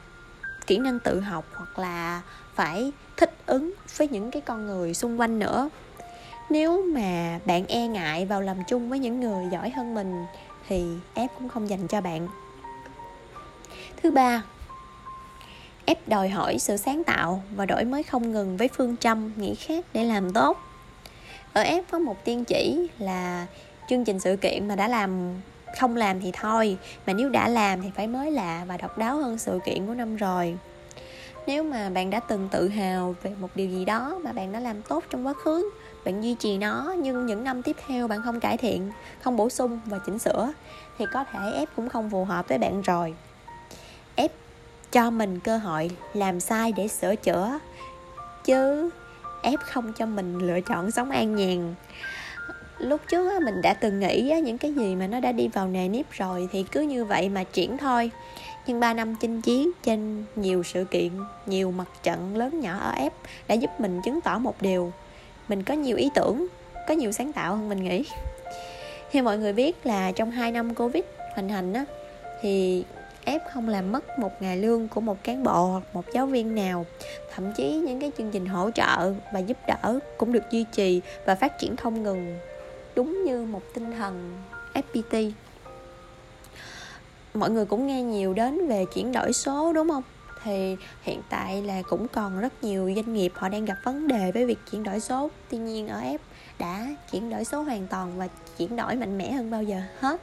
kỹ 0.66 0.78
năng 0.78 0.98
tự 1.00 1.20
học 1.20 1.44
hoặc 1.54 1.78
là 1.78 2.22
phải 2.54 2.92
thích 3.16 3.36
ứng 3.46 3.72
với 3.96 4.08
những 4.08 4.30
cái 4.30 4.42
con 4.42 4.66
người 4.66 4.94
xung 4.94 5.20
quanh 5.20 5.38
nữa. 5.38 5.68
Nếu 6.50 6.82
mà 6.82 7.40
bạn 7.44 7.66
e 7.66 7.88
ngại 7.88 8.26
vào 8.26 8.40
làm 8.40 8.56
chung 8.68 8.90
với 8.90 8.98
những 8.98 9.20
người 9.20 9.44
giỏi 9.52 9.70
hơn 9.70 9.94
mình 9.94 10.24
thì 10.68 10.84
ép 11.14 11.30
cũng 11.38 11.48
không 11.48 11.70
dành 11.70 11.88
cho 11.88 12.00
bạn. 12.00 12.28
Thứ 14.02 14.10
ba, 14.10 14.42
ép 15.84 16.08
đòi 16.08 16.28
hỏi 16.28 16.58
sự 16.58 16.76
sáng 16.76 17.04
tạo 17.04 17.42
và 17.56 17.66
đổi 17.66 17.84
mới 17.84 18.02
không 18.02 18.32
ngừng 18.32 18.56
với 18.56 18.68
phương 18.68 18.96
châm 18.96 19.32
nghĩ 19.36 19.54
khác 19.54 19.84
để 19.92 20.04
làm 20.04 20.32
tốt. 20.32 20.58
Ở 21.52 21.62
ép 21.62 21.84
có 21.90 21.98
một 21.98 22.24
tiên 22.24 22.44
chỉ 22.44 22.88
là 22.98 23.46
chương 23.88 24.04
trình 24.04 24.20
sự 24.20 24.36
kiện 24.36 24.68
mà 24.68 24.76
đã 24.76 24.88
làm 24.88 25.34
không 25.78 25.96
làm 25.96 26.20
thì 26.20 26.32
thôi, 26.32 26.78
mà 27.06 27.12
nếu 27.12 27.28
đã 27.28 27.48
làm 27.48 27.82
thì 27.82 27.90
phải 27.96 28.06
mới 28.06 28.30
lạ 28.30 28.64
và 28.68 28.76
độc 28.76 28.98
đáo 28.98 29.16
hơn 29.16 29.38
sự 29.38 29.58
kiện 29.66 29.86
của 29.86 29.94
năm 29.94 30.16
rồi. 30.16 30.56
Nếu 31.46 31.62
mà 31.62 31.90
bạn 31.90 32.10
đã 32.10 32.20
từng 32.20 32.48
tự 32.52 32.68
hào 32.68 33.14
về 33.22 33.32
một 33.40 33.48
điều 33.54 33.68
gì 33.68 33.84
đó 33.84 34.18
mà 34.24 34.32
bạn 34.32 34.52
đã 34.52 34.60
làm 34.60 34.82
tốt 34.82 35.04
trong 35.10 35.26
quá 35.26 35.32
khứ, 35.32 35.70
bạn 36.04 36.24
duy 36.24 36.34
trì 36.34 36.58
nó, 36.58 36.94
nhưng 36.98 37.26
những 37.26 37.44
năm 37.44 37.62
tiếp 37.62 37.76
theo 37.86 38.08
bạn 38.08 38.22
không 38.22 38.40
cải 38.40 38.56
thiện, 38.56 38.92
không 39.22 39.36
bổ 39.36 39.48
sung 39.48 39.80
và 39.86 39.98
chỉnh 40.06 40.18
sửa, 40.18 40.52
thì 40.98 41.04
có 41.12 41.24
thể 41.32 41.52
ép 41.54 41.68
cũng 41.76 41.88
không 41.88 42.10
phù 42.10 42.24
hợp 42.24 42.48
với 42.48 42.58
bạn 42.58 42.82
rồi. 42.82 43.14
Ép 44.14 44.32
cho 44.92 45.10
mình 45.10 45.40
cơ 45.40 45.58
hội 45.58 45.90
làm 46.14 46.40
sai 46.40 46.72
để 46.72 46.88
sửa 46.88 47.16
chữa, 47.16 47.58
chứ 48.44 48.90
ép 49.42 49.60
không 49.60 49.92
cho 49.92 50.06
mình 50.06 50.38
lựa 50.38 50.60
chọn 50.60 50.90
sống 50.90 51.10
an 51.10 51.36
nhàn 51.36 51.74
lúc 52.78 53.00
trước 53.08 53.42
mình 53.42 53.62
đã 53.62 53.74
từng 53.74 54.00
nghĩ 54.00 54.40
những 54.44 54.58
cái 54.58 54.72
gì 54.72 54.96
mà 54.96 55.06
nó 55.06 55.20
đã 55.20 55.32
đi 55.32 55.48
vào 55.48 55.68
nề 55.68 55.88
nếp 55.88 56.10
rồi 56.10 56.48
thì 56.52 56.64
cứ 56.72 56.80
như 56.80 57.04
vậy 57.04 57.28
mà 57.28 57.44
triển 57.44 57.78
thôi. 57.78 58.10
Nhưng 58.66 58.80
3 58.80 58.94
năm 58.94 59.14
chinh 59.20 59.42
chiến 59.42 59.70
trên 59.82 60.24
nhiều 60.36 60.62
sự 60.62 60.84
kiện, 60.84 61.10
nhiều 61.46 61.70
mặt 61.70 61.88
trận 62.02 62.36
lớn 62.36 62.60
nhỏ 62.60 62.78
ở 62.78 62.92
ép 62.92 63.12
đã 63.48 63.54
giúp 63.54 63.70
mình 63.78 64.00
chứng 64.04 64.20
tỏ 64.20 64.38
một 64.38 64.62
điều. 64.62 64.92
Mình 65.48 65.62
có 65.62 65.74
nhiều 65.74 65.96
ý 65.96 66.10
tưởng, 66.14 66.46
có 66.88 66.94
nhiều 66.94 67.12
sáng 67.12 67.32
tạo 67.32 67.56
hơn 67.56 67.68
mình 67.68 67.84
nghĩ. 67.84 68.04
Theo 69.12 69.22
mọi 69.22 69.38
người 69.38 69.52
biết 69.52 69.86
là 69.86 70.12
trong 70.12 70.30
2 70.30 70.52
năm 70.52 70.74
covid 70.74 71.02
hoành 71.34 71.48
hành 71.48 71.72
á, 71.72 71.84
thì 72.40 72.84
ép 73.24 73.42
không 73.52 73.68
làm 73.68 73.92
mất 73.92 74.18
một 74.18 74.42
ngày 74.42 74.56
lương 74.56 74.88
của 74.88 75.00
một 75.00 75.16
cán 75.22 75.44
bộ 75.44 75.66
hoặc 75.66 75.84
một 75.92 76.04
giáo 76.14 76.26
viên 76.26 76.54
nào. 76.54 76.86
Thậm 77.34 77.52
chí 77.52 77.72
những 77.72 78.00
cái 78.00 78.12
chương 78.18 78.30
trình 78.30 78.46
hỗ 78.46 78.70
trợ 78.70 79.12
và 79.32 79.40
giúp 79.40 79.56
đỡ 79.66 79.98
cũng 80.18 80.32
được 80.32 80.50
duy 80.50 80.64
trì 80.72 81.00
và 81.24 81.34
phát 81.34 81.58
triển 81.58 81.76
không 81.76 82.02
ngừng 82.02 82.38
đúng 82.96 83.24
như 83.24 83.44
một 83.44 83.62
tinh 83.74 83.92
thần 83.98 84.42
fpt 84.74 85.32
mọi 87.36 87.50
người 87.50 87.66
cũng 87.66 87.86
nghe 87.86 88.02
nhiều 88.02 88.34
đến 88.34 88.68
về 88.68 88.84
chuyển 88.94 89.12
đổi 89.12 89.32
số, 89.32 89.72
đúng 89.72 89.88
không? 89.88 90.02
Thì 90.42 90.76
hiện 91.02 91.22
tại 91.28 91.62
là 91.62 91.82
cũng 91.82 92.08
còn 92.08 92.40
rất 92.40 92.64
nhiều 92.64 92.92
doanh 92.94 93.14
nghiệp 93.14 93.32
họ 93.34 93.48
đang 93.48 93.64
gặp 93.64 93.76
vấn 93.84 94.08
đề 94.08 94.32
với 94.32 94.46
việc 94.46 94.58
chuyển 94.70 94.82
đổi 94.82 95.00
số. 95.00 95.30
Tuy 95.50 95.58
nhiên 95.58 95.88
ở 95.88 96.00
F 96.00 96.18
đã 96.58 96.86
chuyển 97.12 97.30
đổi 97.30 97.44
số 97.44 97.62
hoàn 97.62 97.86
toàn 97.86 98.18
và 98.18 98.28
chuyển 98.58 98.76
đổi 98.76 98.94
mạnh 98.94 99.18
mẽ 99.18 99.32
hơn 99.32 99.50
bao 99.50 99.62
giờ 99.62 99.76
hết. 100.00 100.20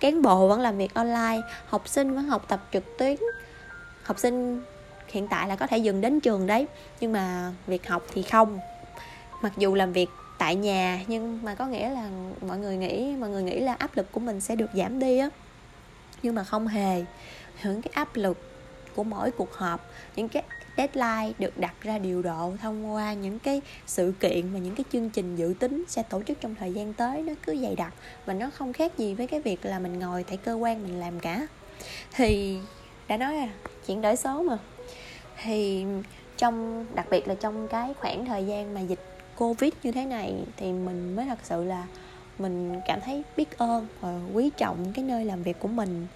Cán 0.00 0.22
bộ 0.22 0.48
vẫn 0.48 0.60
làm 0.60 0.78
việc 0.78 0.94
online, 0.94 1.40
học 1.66 1.88
sinh 1.88 2.14
vẫn 2.14 2.24
học 2.24 2.44
tập 2.48 2.60
trực 2.72 2.98
tuyến. 2.98 3.16
Học 4.02 4.18
sinh 4.18 4.62
hiện 5.08 5.28
tại 5.28 5.48
là 5.48 5.56
có 5.56 5.66
thể 5.66 5.78
dừng 5.78 6.00
đến 6.00 6.20
trường 6.20 6.46
đấy, 6.46 6.66
nhưng 7.00 7.12
mà 7.12 7.52
việc 7.66 7.88
học 7.88 8.02
thì 8.12 8.22
không. 8.22 8.58
Mặc 9.42 9.52
dù 9.56 9.74
làm 9.74 9.92
việc 9.92 10.08
tại 10.38 10.54
nhà, 10.54 11.04
nhưng 11.06 11.38
mà 11.42 11.54
có 11.54 11.66
nghĩa 11.66 11.90
là 11.90 12.10
mọi 12.46 12.58
người 12.58 12.76
nghĩ, 12.76 13.16
mọi 13.20 13.30
người 13.30 13.42
nghĩ 13.42 13.60
là 13.60 13.74
áp 13.74 13.96
lực 13.96 14.12
của 14.12 14.20
mình 14.20 14.40
sẽ 14.40 14.56
được 14.56 14.70
giảm 14.74 14.98
đi 14.98 15.18
á. 15.18 15.30
Nhưng 16.22 16.34
mà 16.34 16.44
không 16.44 16.68
hề. 16.68 17.04
Những 17.64 17.82
cái 17.82 17.90
áp 17.94 18.16
lực 18.16 18.38
của 18.96 19.04
mỗi 19.04 19.30
cuộc 19.30 19.52
họp, 19.52 19.90
những 20.16 20.28
cái 20.28 20.42
deadline 20.76 21.32
được 21.38 21.58
đặt 21.58 21.74
ra 21.82 21.98
điều 21.98 22.22
độ 22.22 22.52
thông 22.62 22.94
qua 22.94 23.12
những 23.12 23.38
cái 23.38 23.60
sự 23.86 24.14
kiện 24.20 24.52
và 24.52 24.58
những 24.58 24.74
cái 24.74 24.84
chương 24.92 25.10
trình 25.10 25.36
dự 25.36 25.54
tính 25.58 25.84
sẽ 25.88 26.02
tổ 26.02 26.22
chức 26.22 26.40
trong 26.40 26.54
thời 26.54 26.72
gian 26.72 26.92
tới 26.92 27.22
nó 27.22 27.32
cứ 27.46 27.56
dày 27.62 27.76
đặc 27.76 27.94
và 28.26 28.34
nó 28.34 28.50
không 28.50 28.72
khác 28.72 28.98
gì 28.98 29.14
với 29.14 29.26
cái 29.26 29.40
việc 29.40 29.64
là 29.64 29.78
mình 29.78 29.98
ngồi 29.98 30.24
tại 30.24 30.36
cơ 30.36 30.54
quan 30.54 30.82
mình 30.82 31.00
làm 31.00 31.20
cả. 31.20 31.46
Thì, 32.14 32.58
đã 33.08 33.16
nói 33.16 33.36
à 33.36 33.48
chuyển 33.86 34.00
đổi 34.00 34.16
số 34.16 34.42
mà. 34.42 34.58
Thì 35.42 35.84
trong, 36.36 36.86
đặc 36.94 37.06
biệt 37.10 37.28
là 37.28 37.34
trong 37.34 37.68
cái 37.68 37.94
khoảng 37.94 38.26
thời 38.26 38.46
gian 38.46 38.74
mà 38.74 38.80
dịch 38.80 39.15
covid 39.36 39.72
như 39.82 39.92
thế 39.92 40.04
này 40.04 40.34
thì 40.56 40.72
mình 40.72 41.16
mới 41.16 41.26
thật 41.26 41.38
sự 41.42 41.64
là 41.64 41.86
mình 42.38 42.80
cảm 42.86 43.00
thấy 43.00 43.22
biết 43.36 43.58
ơn 43.58 43.86
và 44.00 44.18
quý 44.34 44.50
trọng 44.56 44.92
cái 44.92 45.04
nơi 45.04 45.24
làm 45.24 45.42
việc 45.42 45.58
của 45.60 45.68
mình. 45.68 46.06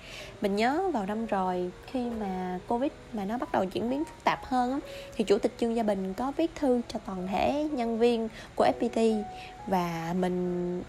Mình 0.40 0.56
nhớ 0.56 0.90
vào 0.92 1.06
năm 1.06 1.26
rồi 1.26 1.70
khi 1.86 2.06
mà 2.20 2.58
covid 2.68 2.90
mà 3.12 3.24
nó 3.24 3.38
bắt 3.38 3.52
đầu 3.52 3.64
chuyển 3.64 3.90
biến 3.90 4.04
phức 4.04 4.24
tạp 4.24 4.44
hơn 4.44 4.80
thì 5.16 5.24
chủ 5.24 5.38
tịch 5.38 5.52
trương 5.60 5.76
gia 5.76 5.82
bình 5.82 6.14
có 6.14 6.32
viết 6.36 6.50
thư 6.54 6.80
cho 6.88 6.98
toàn 7.06 7.26
thể 7.26 7.68
nhân 7.72 7.98
viên 7.98 8.28
của 8.54 8.66
fpt 8.80 9.22
và 9.66 10.14
mình 10.18 10.82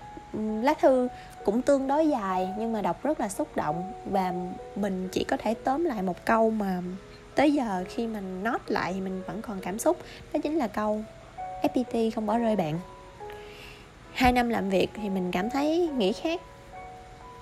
lá 0.64 0.74
thư 0.74 1.08
cũng 1.46 1.62
tương 1.62 1.88
đối 1.88 2.10
dài 2.10 2.50
nhưng 2.60 2.74
mà 2.74 2.82
đọc 2.82 3.04
rất 3.04 3.20
là 3.20 3.30
xúc 3.30 3.56
động 3.56 3.94
và 4.06 4.34
mình 4.76 5.10
chỉ 5.12 5.24
có 5.24 5.38
thể 5.38 5.54
tóm 5.54 5.86
lại 5.86 6.02
một 6.02 6.26
câu 6.26 6.50
mà 6.50 6.82
tới 7.36 7.54
giờ 7.54 7.84
khi 7.90 8.08
mình 8.08 8.44
nốt 8.44 8.62
lại 8.68 8.94
thì 8.94 9.02
mình 9.02 9.22
vẫn 9.28 9.42
còn 9.42 9.60
cảm 9.62 9.80
xúc, 9.80 9.98
đó 10.34 10.40
chính 10.44 10.58
là 10.58 10.68
câu 10.68 11.04
fpt 11.62 12.12
không 12.16 12.26
bỏ 12.26 12.38
rơi 12.38 12.56
bạn. 12.56 12.80
Hai 14.14 14.32
năm 14.32 14.50
làm 14.50 14.70
việc 14.70 14.88
thì 14.94 15.10
mình 15.10 15.32
cảm 15.32 15.50
thấy 15.50 15.90
nghĩ 15.98 16.14
khác. 16.14 16.42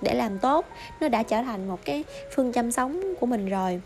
Để 0.02 0.14
làm 0.14 0.38
tốt, 0.38 0.66
nó 1.00 1.08
đã 1.08 1.22
trở 1.22 1.42
thành 1.42 1.68
một 1.68 1.84
cái 1.84 2.04
phương 2.34 2.52
châm 2.52 2.72
sống 2.72 3.14
của 3.20 3.26
mình 3.26 3.48
rồi. 3.48 3.80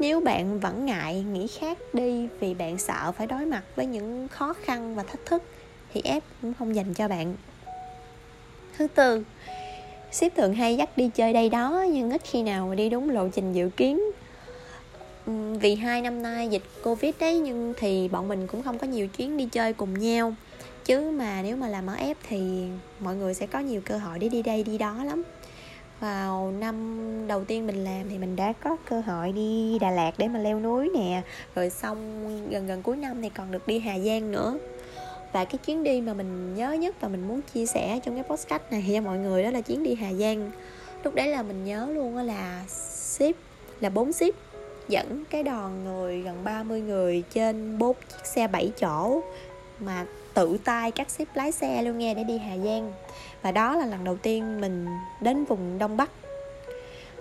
Nếu 0.00 0.20
bạn 0.20 0.60
vẫn 0.60 0.86
ngại 0.86 1.20
nghĩ 1.32 1.46
khác 1.46 1.78
đi 1.92 2.28
vì 2.40 2.54
bạn 2.54 2.78
sợ 2.78 3.12
phải 3.12 3.26
đối 3.26 3.46
mặt 3.46 3.62
với 3.76 3.86
những 3.86 4.28
khó 4.28 4.52
khăn 4.52 4.94
và 4.94 5.02
thách 5.02 5.26
thức, 5.26 5.42
thì 5.94 6.00
ép 6.04 6.22
cũng 6.42 6.54
không 6.58 6.74
dành 6.74 6.94
cho 6.94 7.08
bạn. 7.08 7.34
Thứ 8.78 8.86
tư, 8.94 9.24
sếp 10.10 10.36
thường 10.36 10.54
hay 10.54 10.76
dắt 10.76 10.90
đi 10.96 11.10
chơi 11.14 11.32
đây 11.32 11.48
đó 11.48 11.84
nhưng 11.92 12.10
ít 12.10 12.20
khi 12.24 12.42
nào 12.42 12.74
đi 12.74 12.90
đúng 12.90 13.10
lộ 13.10 13.28
trình 13.28 13.52
dự 13.52 13.70
kiến. 13.76 14.00
Ừ, 15.28 15.32
vì 15.60 15.74
hai 15.74 16.02
năm 16.02 16.22
nay 16.22 16.48
dịch 16.48 16.62
covid 16.84 17.14
đấy, 17.20 17.38
nhưng 17.38 17.74
thì 17.76 18.08
bọn 18.08 18.28
mình 18.28 18.46
cũng 18.46 18.62
không 18.62 18.78
có 18.78 18.86
nhiều 18.86 19.08
chuyến 19.08 19.36
đi 19.36 19.48
chơi 19.52 19.72
cùng 19.72 19.98
nhau. 19.98 20.34
Chứ 20.84 21.10
mà 21.10 21.42
nếu 21.42 21.56
mà 21.56 21.68
làm 21.68 21.86
ở 21.86 21.94
ép 21.94 22.16
thì 22.28 22.66
mọi 23.00 23.16
người 23.16 23.34
sẽ 23.34 23.46
có 23.46 23.58
nhiều 23.58 23.80
cơ 23.84 23.98
hội 23.98 24.18
để 24.18 24.28
đi 24.28 24.42
đây, 24.42 24.64
đi 24.64 24.78
đó 24.78 25.04
lắm. 25.04 25.22
Vào 26.00 26.50
năm 26.50 26.98
đầu 27.28 27.44
tiên 27.44 27.66
mình 27.66 27.84
làm 27.84 28.08
thì 28.10 28.18
mình 28.18 28.36
đã 28.36 28.52
có 28.52 28.76
cơ 28.90 29.00
hội 29.00 29.32
đi 29.32 29.78
Đà 29.78 29.90
Lạt 29.90 30.12
để 30.18 30.28
mà 30.28 30.38
leo 30.38 30.60
núi 30.60 30.90
nè. 30.94 31.22
Rồi 31.54 31.70
xong 31.70 32.28
gần 32.50 32.66
gần 32.66 32.82
cuối 32.82 32.96
năm 32.96 33.22
thì 33.22 33.28
còn 33.28 33.52
được 33.52 33.66
đi 33.66 33.78
Hà 33.78 33.98
Giang 33.98 34.32
nữa. 34.32 34.58
Và 35.32 35.44
cái 35.44 35.58
chuyến 35.66 35.82
đi 35.84 36.00
mà 36.00 36.14
mình 36.14 36.54
nhớ 36.54 36.72
nhất 36.72 37.00
và 37.00 37.08
mình 37.08 37.28
muốn 37.28 37.40
chia 37.54 37.66
sẻ 37.66 38.00
trong 38.04 38.14
cái 38.14 38.24
podcast 38.24 38.62
này 38.70 38.84
cho 38.94 39.00
mọi 39.00 39.18
người, 39.18 39.42
đó 39.42 39.50
là 39.50 39.60
chuyến 39.60 39.82
đi 39.82 39.94
Hà 39.94 40.12
Giang. 40.12 40.50
Lúc 41.04 41.14
đấy 41.14 41.28
là 41.28 41.42
mình 41.42 41.64
nhớ 41.64 41.88
luôn 41.94 42.16
đó 42.16 42.22
là 42.22 42.64
ship, 42.68 43.36
là 43.80 43.90
bốn 43.90 44.12
ship 44.12 44.47
dẫn 44.88 45.24
cái 45.30 45.42
đoàn 45.42 45.84
người 45.84 46.20
gần 46.20 46.44
30 46.44 46.80
người 46.80 47.22
trên 47.30 47.78
bốn 47.78 47.96
chiếc 48.08 48.26
xe 48.26 48.46
7 48.46 48.72
chỗ 48.80 49.22
mà 49.80 50.06
tự 50.34 50.58
tay 50.64 50.90
cắt 50.90 51.10
xếp 51.10 51.28
lái 51.34 51.52
xe 51.52 51.82
luôn 51.82 51.98
nghe 51.98 52.14
để 52.14 52.24
đi 52.24 52.38
Hà 52.38 52.56
Giang. 52.56 52.92
Và 53.42 53.52
đó 53.52 53.76
là 53.76 53.86
lần 53.86 54.04
đầu 54.04 54.16
tiên 54.16 54.60
mình 54.60 54.86
đến 55.20 55.44
vùng 55.44 55.78
Đông 55.78 55.96
Bắc. 55.96 56.10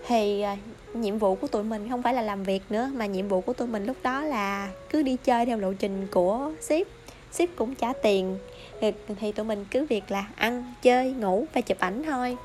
Thì 0.07 0.41
à, 0.41 0.57
nhiệm 0.93 1.17
vụ 1.17 1.36
của 1.36 1.47
tụi 1.47 1.63
mình 1.63 1.89
không 1.89 2.03
phải 2.03 2.13
là 2.13 2.21
làm 2.21 2.43
việc 2.43 2.62
nữa 2.69 2.89
mà 2.93 3.05
nhiệm 3.05 3.27
vụ 3.27 3.41
của 3.41 3.53
tụi 3.53 3.67
mình 3.67 3.86
lúc 3.86 3.97
đó 4.03 4.21
là 4.21 4.69
cứ 4.89 5.01
đi 5.01 5.17
chơi 5.24 5.45
theo 5.45 5.57
lộ 5.57 5.74
trình 5.74 6.07
của 6.12 6.51
ship. 6.62 6.88
Ship 7.31 7.55
cũng 7.55 7.75
trả 7.75 7.93
tiền. 7.93 8.38
Thì, 8.81 8.91
thì 9.19 9.31
tụi 9.31 9.45
mình 9.45 9.65
cứ 9.71 9.86
việc 9.86 10.12
là 10.12 10.27
ăn 10.36 10.74
chơi 10.81 11.12
ngủ 11.12 11.45
và 11.53 11.62
chụp 11.62 11.79
ảnh 11.79 12.03
thôi 12.03 12.38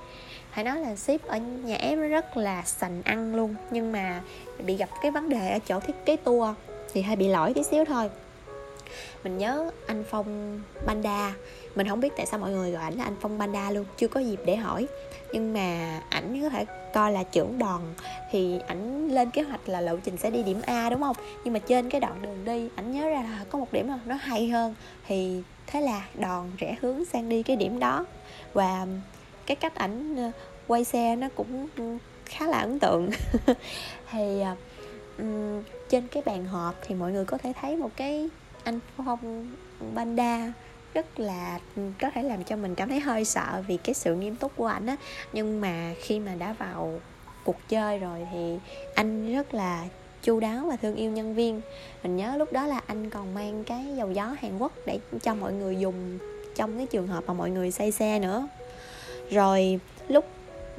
phải 0.54 0.64
nói 0.64 0.80
là 0.80 0.96
ship 0.96 1.26
ở 1.26 1.36
nhà 1.38 1.76
em 1.76 2.00
rất 2.00 2.36
là 2.36 2.62
sành 2.62 3.02
ăn 3.04 3.34
luôn, 3.34 3.54
nhưng 3.70 3.92
mà 3.92 4.20
bị 4.66 4.76
gặp 4.76 4.88
cái 5.02 5.10
vấn 5.10 5.28
đề 5.28 5.50
ở 5.50 5.58
chỗ 5.58 5.80
thiết 5.80 6.04
kế 6.04 6.16
tour 6.16 6.48
thì 6.92 7.02
hơi 7.02 7.16
bị 7.16 7.28
lỗi 7.28 7.54
tí 7.54 7.62
xíu 7.62 7.84
thôi. 7.84 8.10
Mình 9.24 9.38
nhớ 9.38 9.70
anh 9.86 10.04
phong 10.10 10.60
banda. 10.86 11.32
Mình 11.74 11.88
không 11.88 12.00
biết 12.00 12.12
tại 12.16 12.26
sao 12.26 12.38
mọi 12.38 12.50
người 12.50 12.70
gọi 12.70 12.82
ảnh 12.82 12.94
là 12.94 13.04
anh 13.04 13.16
phong 13.20 13.38
banda 13.38 13.70
luôn, 13.70 13.84
chưa 13.96 14.08
có 14.08 14.20
dịp 14.20 14.40
để 14.44 14.56
hỏi. 14.56 14.86
Nhưng 15.32 15.54
mà 15.54 16.00
ảnh 16.08 16.42
có 16.42 16.48
thể 16.48 16.64
coi 16.94 17.12
là 17.12 17.22
trưởng 17.22 17.58
đoàn, 17.58 17.94
thì 18.30 18.58
ảnh 18.66 19.08
lên 19.08 19.30
kế 19.30 19.42
hoạch 19.42 19.68
là 19.68 19.80
lộ 19.80 19.96
trình 20.04 20.16
sẽ 20.16 20.30
đi 20.30 20.42
điểm 20.42 20.60
a, 20.66 20.90
đúng 20.90 21.00
không? 21.00 21.16
Nhưng 21.44 21.54
mà 21.54 21.58
trên 21.58 21.90
cái 21.90 22.00
đoạn 22.00 22.22
đường 22.22 22.44
đi, 22.44 22.68
ảnh 22.76 22.92
nhớ 22.92 23.08
ra 23.08 23.22
là 23.22 23.44
có 23.50 23.58
một 23.58 23.72
điểm 23.72 23.88
mà 23.88 23.98
nó 24.04 24.14
hay 24.14 24.48
hơn. 24.48 24.74
Thì 25.06 25.42
thế 25.66 25.80
là 25.80 26.02
đoàn 26.14 26.50
rẽ 26.58 26.76
hướng 26.80 27.04
sang 27.04 27.28
đi 27.28 27.42
cái 27.42 27.56
điểm 27.56 27.78
đó. 27.78 28.06
Và 28.52 28.86
cái 29.46 29.56
cách 29.56 29.74
ảnh 29.74 30.16
ờ, 30.16 30.30
quay 30.66 30.84
xe 30.84 31.16
nó 31.16 31.28
cũng 31.34 31.68
khá 32.24 32.46
là 32.46 32.58
ấn 32.58 32.78
tượng. 32.78 33.10
Thì 34.10 34.42
um, 35.18 35.62
trên 35.88 36.08
cái 36.08 36.22
bàn 36.26 36.44
họp 36.44 36.74
thì 36.82 36.94
mọi 36.94 37.12
người 37.12 37.24
có 37.24 37.38
thể 37.38 37.52
thấy 37.60 37.76
một 37.76 37.90
cái 37.96 38.28
anh 38.64 38.80
phong 38.96 39.46
banda 39.94 40.52
rất 40.94 41.20
là 41.20 41.58
có 42.00 42.10
thể 42.14 42.22
làm 42.22 42.44
cho 42.44 42.56
mình 42.56 42.74
cảm 42.74 42.88
thấy 42.88 43.00
hơi 43.00 43.24
sợ 43.24 43.62
vì 43.66 43.76
cái 43.76 43.94
sự 43.94 44.14
nghiêm 44.14 44.36
túc 44.36 44.56
của 44.56 44.66
anh 44.66 44.86
á. 44.86 44.96
Nhưng 45.32 45.60
mà 45.60 45.94
khi 46.00 46.20
mà 46.20 46.34
đã 46.34 46.52
vào 46.52 47.00
cuộc 47.44 47.56
chơi 47.68 47.98
rồi 47.98 48.26
thì 48.32 48.58
anh 48.94 49.34
rất 49.34 49.54
là 49.54 49.84
chu 50.22 50.40
đáo 50.40 50.66
và 50.68 50.76
thương 50.76 50.96
yêu 50.96 51.10
nhân 51.10 51.34
viên. 51.34 51.60
Mình 52.02 52.16
nhớ 52.16 52.36
lúc 52.36 52.52
đó 52.52 52.66
là 52.66 52.80
anh 52.86 53.10
còn 53.10 53.34
mang 53.34 53.64
cái 53.64 53.86
dầu 53.96 54.12
gió 54.12 54.36
hàn 54.40 54.58
quốc 54.58 54.72
để 54.86 54.98
cho 55.22 55.34
mọi 55.34 55.52
người 55.52 55.76
dùng 55.76 56.18
trong 56.54 56.76
cái 56.76 56.86
trường 56.86 57.06
hợp 57.06 57.24
mà 57.26 57.34
mọi 57.34 57.50
người 57.50 57.70
say 57.70 57.92
xe 57.92 58.18
nữa 58.18 58.48
rồi 59.32 59.80
lúc 60.08 60.24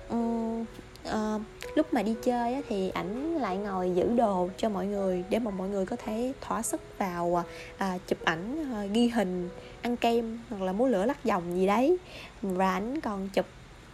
um, 0.10 0.66
uh, 1.08 1.42
lúc 1.76 1.94
mà 1.94 2.04
đi 2.04 2.16
chơi 2.24 2.54
á, 2.54 2.62
thì 2.70 2.90
ảnh 2.90 3.36
lại 3.38 3.58
ngồi 3.58 3.92
giữ 3.96 4.16
đồ 4.16 4.50
cho 4.58 4.70
mọi 4.70 4.86
người 4.86 5.24
để 5.30 5.40
mà 5.40 5.52
mọi 5.52 5.70
người 5.70 5.86
có 5.86 5.96
thể 5.96 6.34
thỏa 6.42 6.62
sức 6.62 6.82
vào 6.98 7.36
à, 7.36 7.44
à 7.78 7.98
chụp 8.08 8.18
ảnh 8.24 8.74
à, 8.74 8.86
ghi 8.86 9.08
hình 9.08 9.50
ăn 9.82 9.98
kem 9.98 10.40
hoặc 10.50 10.62
là 10.62 10.72
múa 10.72 10.88
lửa 10.88 11.06
lắc 11.06 11.24
vòng 11.24 11.44
gì 11.56 11.68
đấy. 11.68 11.98
Và 12.42 12.74
ảnh 12.74 13.02
còn 13.02 13.30
chụp 13.30 13.46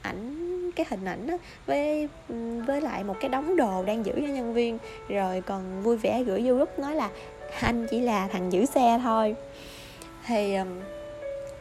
ảnh 0.01 0.71
cái 0.71 0.85
hình 0.89 1.05
ảnh 1.05 1.27
đó 1.27 1.37
với 1.65 2.09
ừ, 2.29 2.61
với 2.67 2.81
lại 2.81 3.03
một 3.03 3.15
cái 3.19 3.29
đống 3.29 3.55
đồ 3.55 3.83
đang 3.83 4.05
giữ 4.05 4.13
cho 4.15 4.33
nhân 4.33 4.53
viên. 4.53 4.77
Rồi 5.09 5.41
còn 5.41 5.81
vui 5.83 5.97
vẻ 5.97 6.23
gửi 6.23 6.41
vô 6.45 6.55
group 6.55 6.79
nói 6.79 6.95
là 6.95 7.09
anh 7.61 7.87
chỉ 7.89 8.01
là 8.01 8.27
thằng 8.27 8.51
giữ 8.51 8.65
xe 8.65 8.99
thôi. 9.03 9.35
Thì 10.27 10.55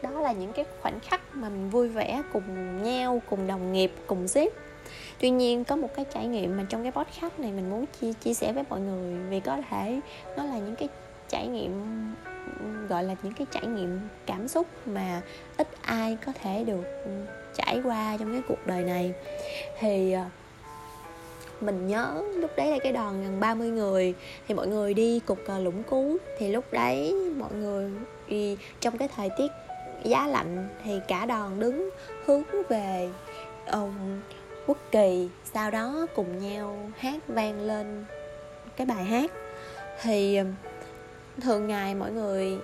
đó 0.01 0.09
là 0.09 0.31
những 0.31 0.53
cái 0.53 0.65
khoảnh 0.81 0.99
khắc 0.99 1.21
mà 1.35 1.49
mình 1.49 1.69
vui 1.69 1.87
vẻ 1.87 2.21
cùng 2.33 2.83
nhau, 2.83 3.21
cùng 3.29 3.47
đồng 3.47 3.73
nghiệp, 3.73 3.91
cùng 4.07 4.27
sếp. 4.27 4.51
Tuy 5.19 5.29
nhiên, 5.29 5.63
có 5.63 5.75
một 5.75 5.87
cái 5.95 6.05
trải 6.13 6.27
nghiệm 6.27 6.57
mà 6.57 6.65
trong 6.69 6.83
cái 6.83 6.91
podcast 6.91 7.39
này 7.39 7.51
mình 7.51 7.69
muốn 7.69 7.85
chia 8.01 8.13
chia 8.13 8.33
sẻ 8.33 8.53
với 8.53 8.63
mọi 8.69 8.79
người 8.79 9.15
vì 9.29 9.39
có 9.39 9.57
thể 9.69 9.99
nó 10.37 10.43
là 10.43 10.57
những 10.57 10.75
cái 10.75 10.89
trải 11.29 11.47
nghiệm, 11.47 11.71
gọi 12.89 13.03
là 13.03 13.15
những 13.23 13.33
cái 13.33 13.47
trải 13.51 13.67
nghiệm 13.67 13.99
cảm 14.25 14.47
xúc 14.47 14.67
mà 14.85 15.21
ít 15.57 15.67
ai 15.81 16.17
có 16.25 16.31
thể 16.41 16.63
được 16.63 16.83
trải 17.55 17.81
qua 17.83 18.17
trong 18.19 18.31
cái 18.31 18.41
cuộc 18.47 18.67
đời 18.67 18.83
này. 18.83 19.13
Thì 19.79 20.11
ờ, 20.11 20.23
mình 21.61 21.87
nhớ 21.87 22.23
lúc 22.35 22.51
đấy 22.57 22.71
là 22.71 22.77
cái 22.83 22.91
đoàn 22.91 23.23
gần 23.23 23.39
30 23.39 23.69
người, 23.69 24.13
thì 24.47 24.55
mọi 24.55 24.67
người 24.67 24.93
đi 24.93 25.19
cục 25.19 25.39
ờ, 25.45 25.59
lũng 25.59 25.83
cú. 25.83 26.17
Thì 26.37 26.51
lúc 26.51 26.65
đấy 26.71 27.15
mọi 27.37 27.51
người 27.53 27.91
thì 28.27 28.57
trong 28.79 28.97
cái 28.97 29.07
thời 29.15 29.29
tiết 29.37 29.47
giá 30.03 30.27
lạnh 30.27 30.67
thì 30.83 30.99
cả 31.07 31.25
đoàn 31.25 31.59
đứng 31.59 31.89
hướng 32.25 32.43
về 32.69 33.09
um, 33.71 34.19
quốc 34.67 34.77
kỳ 34.91 35.29
sau 35.53 35.71
đó 35.71 36.05
cùng 36.15 36.39
nhau 36.39 36.77
hát 36.97 37.19
vang 37.27 37.61
lên 37.61 38.05
cái 38.75 38.87
bài 38.87 39.03
hát. 39.03 39.31
Thì 40.01 40.39
thường 41.41 41.67
ngày 41.67 41.95
mọi 41.95 42.11
người 42.11 42.57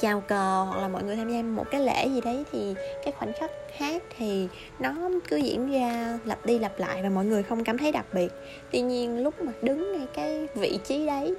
chào 0.00 0.20
cờ 0.20 0.64
hoặc 0.68 0.80
là 0.80 0.88
mọi 0.88 1.02
người 1.02 1.16
tham 1.16 1.30
gia 1.30 1.42
một 1.42 1.70
cái 1.70 1.80
lễ 1.80 2.08
gì 2.08 2.20
đấy 2.20 2.44
thì 2.52 2.74
cái 3.04 3.12
khoảnh 3.18 3.32
khắc 3.32 3.50
hát 3.76 4.02
thì 4.18 4.48
nó 4.78 4.94
cứ 5.28 5.36
diễn 5.36 5.70
ra 5.70 6.18
lặp 6.24 6.46
đi 6.46 6.58
lặp 6.58 6.78
lại 6.78 7.02
và 7.02 7.08
mọi 7.08 7.24
người 7.24 7.42
không 7.42 7.64
cảm 7.64 7.78
thấy 7.78 7.92
đặc 7.92 8.06
biệt. 8.12 8.32
Tuy 8.70 8.80
nhiên 8.80 9.22
lúc 9.22 9.42
mà 9.42 9.52
đứng 9.62 9.92
ngay 9.92 10.06
cái 10.14 10.48
vị 10.54 10.78
trí 10.84 11.06
đấy 11.06 11.34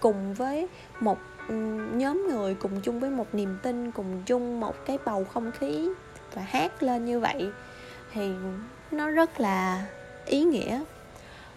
cùng 0.00 0.34
với 0.34 0.66
một 1.00 1.18
nhóm 1.98 2.26
người 2.28 2.54
cùng 2.54 2.80
chung 2.80 3.00
với 3.00 3.10
một 3.10 3.34
niềm 3.34 3.58
tin, 3.62 3.90
cùng 3.90 4.22
chung 4.26 4.60
một 4.60 4.86
cái 4.86 4.98
bầu 5.04 5.24
không 5.24 5.52
khí 5.58 5.88
và 6.34 6.42
hát 6.42 6.82
lên 6.82 7.04
như 7.04 7.20
vậy 7.20 7.48
thì 8.12 8.30
nó 8.90 9.10
rất 9.10 9.40
là 9.40 9.86
ý 10.26 10.44
nghĩa. 10.44 10.80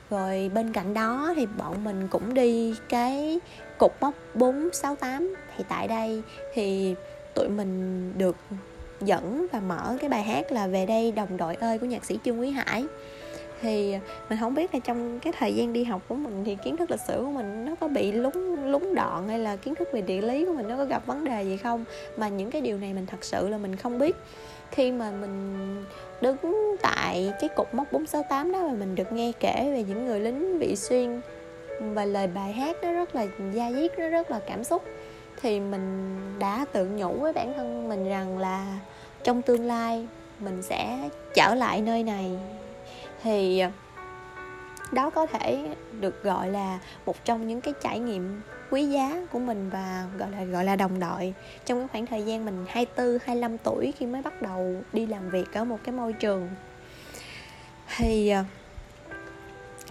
Rồi 0.10 0.52
bên 0.54 0.74
cạnh 0.74 0.94
đó 0.94 1.34
thì 1.36 1.46
bọn 1.46 1.84
mình 1.84 2.08
cũng 2.08 2.34
đi 2.34 2.76
cái 2.90 3.40
cục 3.78 4.02
mốc 4.02 4.14
468 4.34 5.36
thì 5.58 5.64
tại 5.70 5.88
đây 5.88 6.22
thì 6.54 6.96
tụi 7.36 7.50
mình 7.50 8.14
được 8.18 8.36
dẫn 9.02 9.46
và 9.52 9.60
mở 9.60 9.98
cái 10.02 10.10
bài 10.10 10.24
hát 10.24 10.52
là 10.52 10.68
về 10.68 10.86
đây 10.86 11.12
đồng 11.12 11.38
đội 11.38 11.56
ơi 11.56 11.80
của 11.80 11.86
nhạc 11.86 12.06
sĩ 12.06 12.20
Trương 12.26 12.40
Quý 12.40 12.52
Hải 12.52 12.86
thì 13.62 13.98
mình 14.30 14.40
không 14.40 14.54
biết 14.54 14.74
là 14.74 14.80
trong 14.80 15.20
cái 15.20 15.34
thời 15.40 15.56
gian 15.56 15.74
đi 15.74 15.84
học 15.84 16.02
của 16.08 16.16
mình 16.16 16.44
thì 16.46 16.58
kiến 16.64 16.78
thức 16.78 16.92
lịch 16.92 17.00
sử 17.08 17.22
của 17.26 17.32
mình 17.32 17.66
nó 17.66 17.76
có 17.80 17.88
bị 17.88 18.12
lúng 18.12 18.72
lúng 18.72 18.96
đoạn 18.96 19.28
hay 19.28 19.40
là 19.40 19.56
kiến 19.56 19.76
thức 19.76 19.88
về 19.94 20.02
địa 20.02 20.22
lý 20.22 20.46
của 20.46 20.54
mình 20.54 20.68
nó 20.68 20.78
có 20.78 20.86
gặp 20.86 21.06
vấn 21.06 21.26
đề 21.26 21.44
gì 21.44 21.58
không? 21.58 21.86
Mà 22.18 22.28
những 22.28 22.52
cái 22.52 22.62
điều 22.62 22.78
này 22.78 22.94
mình 22.94 23.06
thật 23.06 23.24
sự 23.24 23.50
là 23.50 23.58
mình 23.58 23.76
không 23.76 24.00
biết. 24.00 24.16
Khi 24.72 24.92
mà 24.92 25.12
mình 25.12 25.86
đứng 26.22 26.76
tại 26.82 27.34
cái 27.42 27.50
cục 27.56 27.74
mốc 27.74 27.92
468 27.92 28.52
đó 28.52 28.60
và 28.68 28.74
mình 28.74 28.96
được 28.96 29.12
nghe 29.12 29.32
kể 29.40 29.72
về 29.74 29.84
những 29.88 30.06
người 30.06 30.20
lính 30.20 30.60
bị 30.60 30.76
xuyên 30.76 31.22
và 31.82 32.06
lời 32.06 32.28
bài 32.28 32.54
hát 32.54 32.78
nó 32.82 32.92
rất 32.92 33.16
là 33.16 33.26
da 33.54 33.72
diết, 33.72 34.00
nó 34.00 34.10
rất 34.10 34.32
là 34.32 34.40
cảm 34.48 34.64
xúc, 34.64 34.84
thì 35.42 35.60
mình 35.60 36.16
đã 36.40 36.66
tự 36.72 36.86
nhủ 36.86 37.14
với 37.14 37.34
bản 37.34 37.54
thân 37.58 37.90
mình 37.90 38.10
rằng 38.10 38.38
là 38.38 38.80
trong 39.24 39.42
tương 39.42 39.66
lai 39.66 40.08
mình 40.40 40.62
sẽ 40.62 41.10
trở 41.34 41.56
lại 41.56 41.82
nơi 41.82 42.04
này 42.04 42.32
thì 43.24 43.60
ờ, 43.60 43.70
đó 44.92 45.10
có 45.10 45.26
thể 45.26 45.76
được 46.00 46.24
gọi 46.24 46.50
là 46.50 46.80
một 47.06 47.26
trong 47.26 47.48
những 47.48 47.62
cái 47.62 47.74
trải 47.82 48.00
nghiệm 48.00 48.42
quý 48.72 48.86
giá 48.86 49.22
của 49.32 49.40
mình 49.40 49.70
và 49.70 50.06
gọi 50.18 50.32
là 50.32 50.44
gọi 50.44 50.66
là 50.66 50.76
đồng 50.76 51.00
đội. 51.00 51.34
Trong 51.66 51.80
cái 51.80 51.88
khoảng 51.88 52.06
thời 52.06 52.26
gian 52.26 52.46
mình 52.46 52.66
24 52.70 53.18
25 53.26 53.58
tuổi 53.58 53.94
khi 53.98 54.06
mới 54.06 54.22
bắt 54.22 54.42
đầu 54.42 54.76
đi 54.94 55.06
làm 55.06 55.30
việc 55.30 55.54
ở 55.54 55.64
một 55.64 55.78
cái 55.84 55.96
môi 55.96 56.14
trường. 56.14 56.50
Thì 57.98 58.30
ờ, 58.30 58.44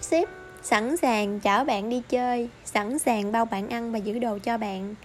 sếp 0.01 0.29
sẵn 0.63 0.97
sàng 0.97 1.39
chở 1.39 1.63
bạn 1.63 1.89
đi 1.89 2.01
chơi, 2.09 2.49
sẵn 2.65 2.99
sàng 2.99 3.31
bao 3.31 3.45
bạn 3.45 3.69
ăn 3.69 3.91
và 3.91 3.97
giữ 3.97 4.19
đồ 4.19 4.37
cho 4.43 4.57
bạn. 4.57 4.95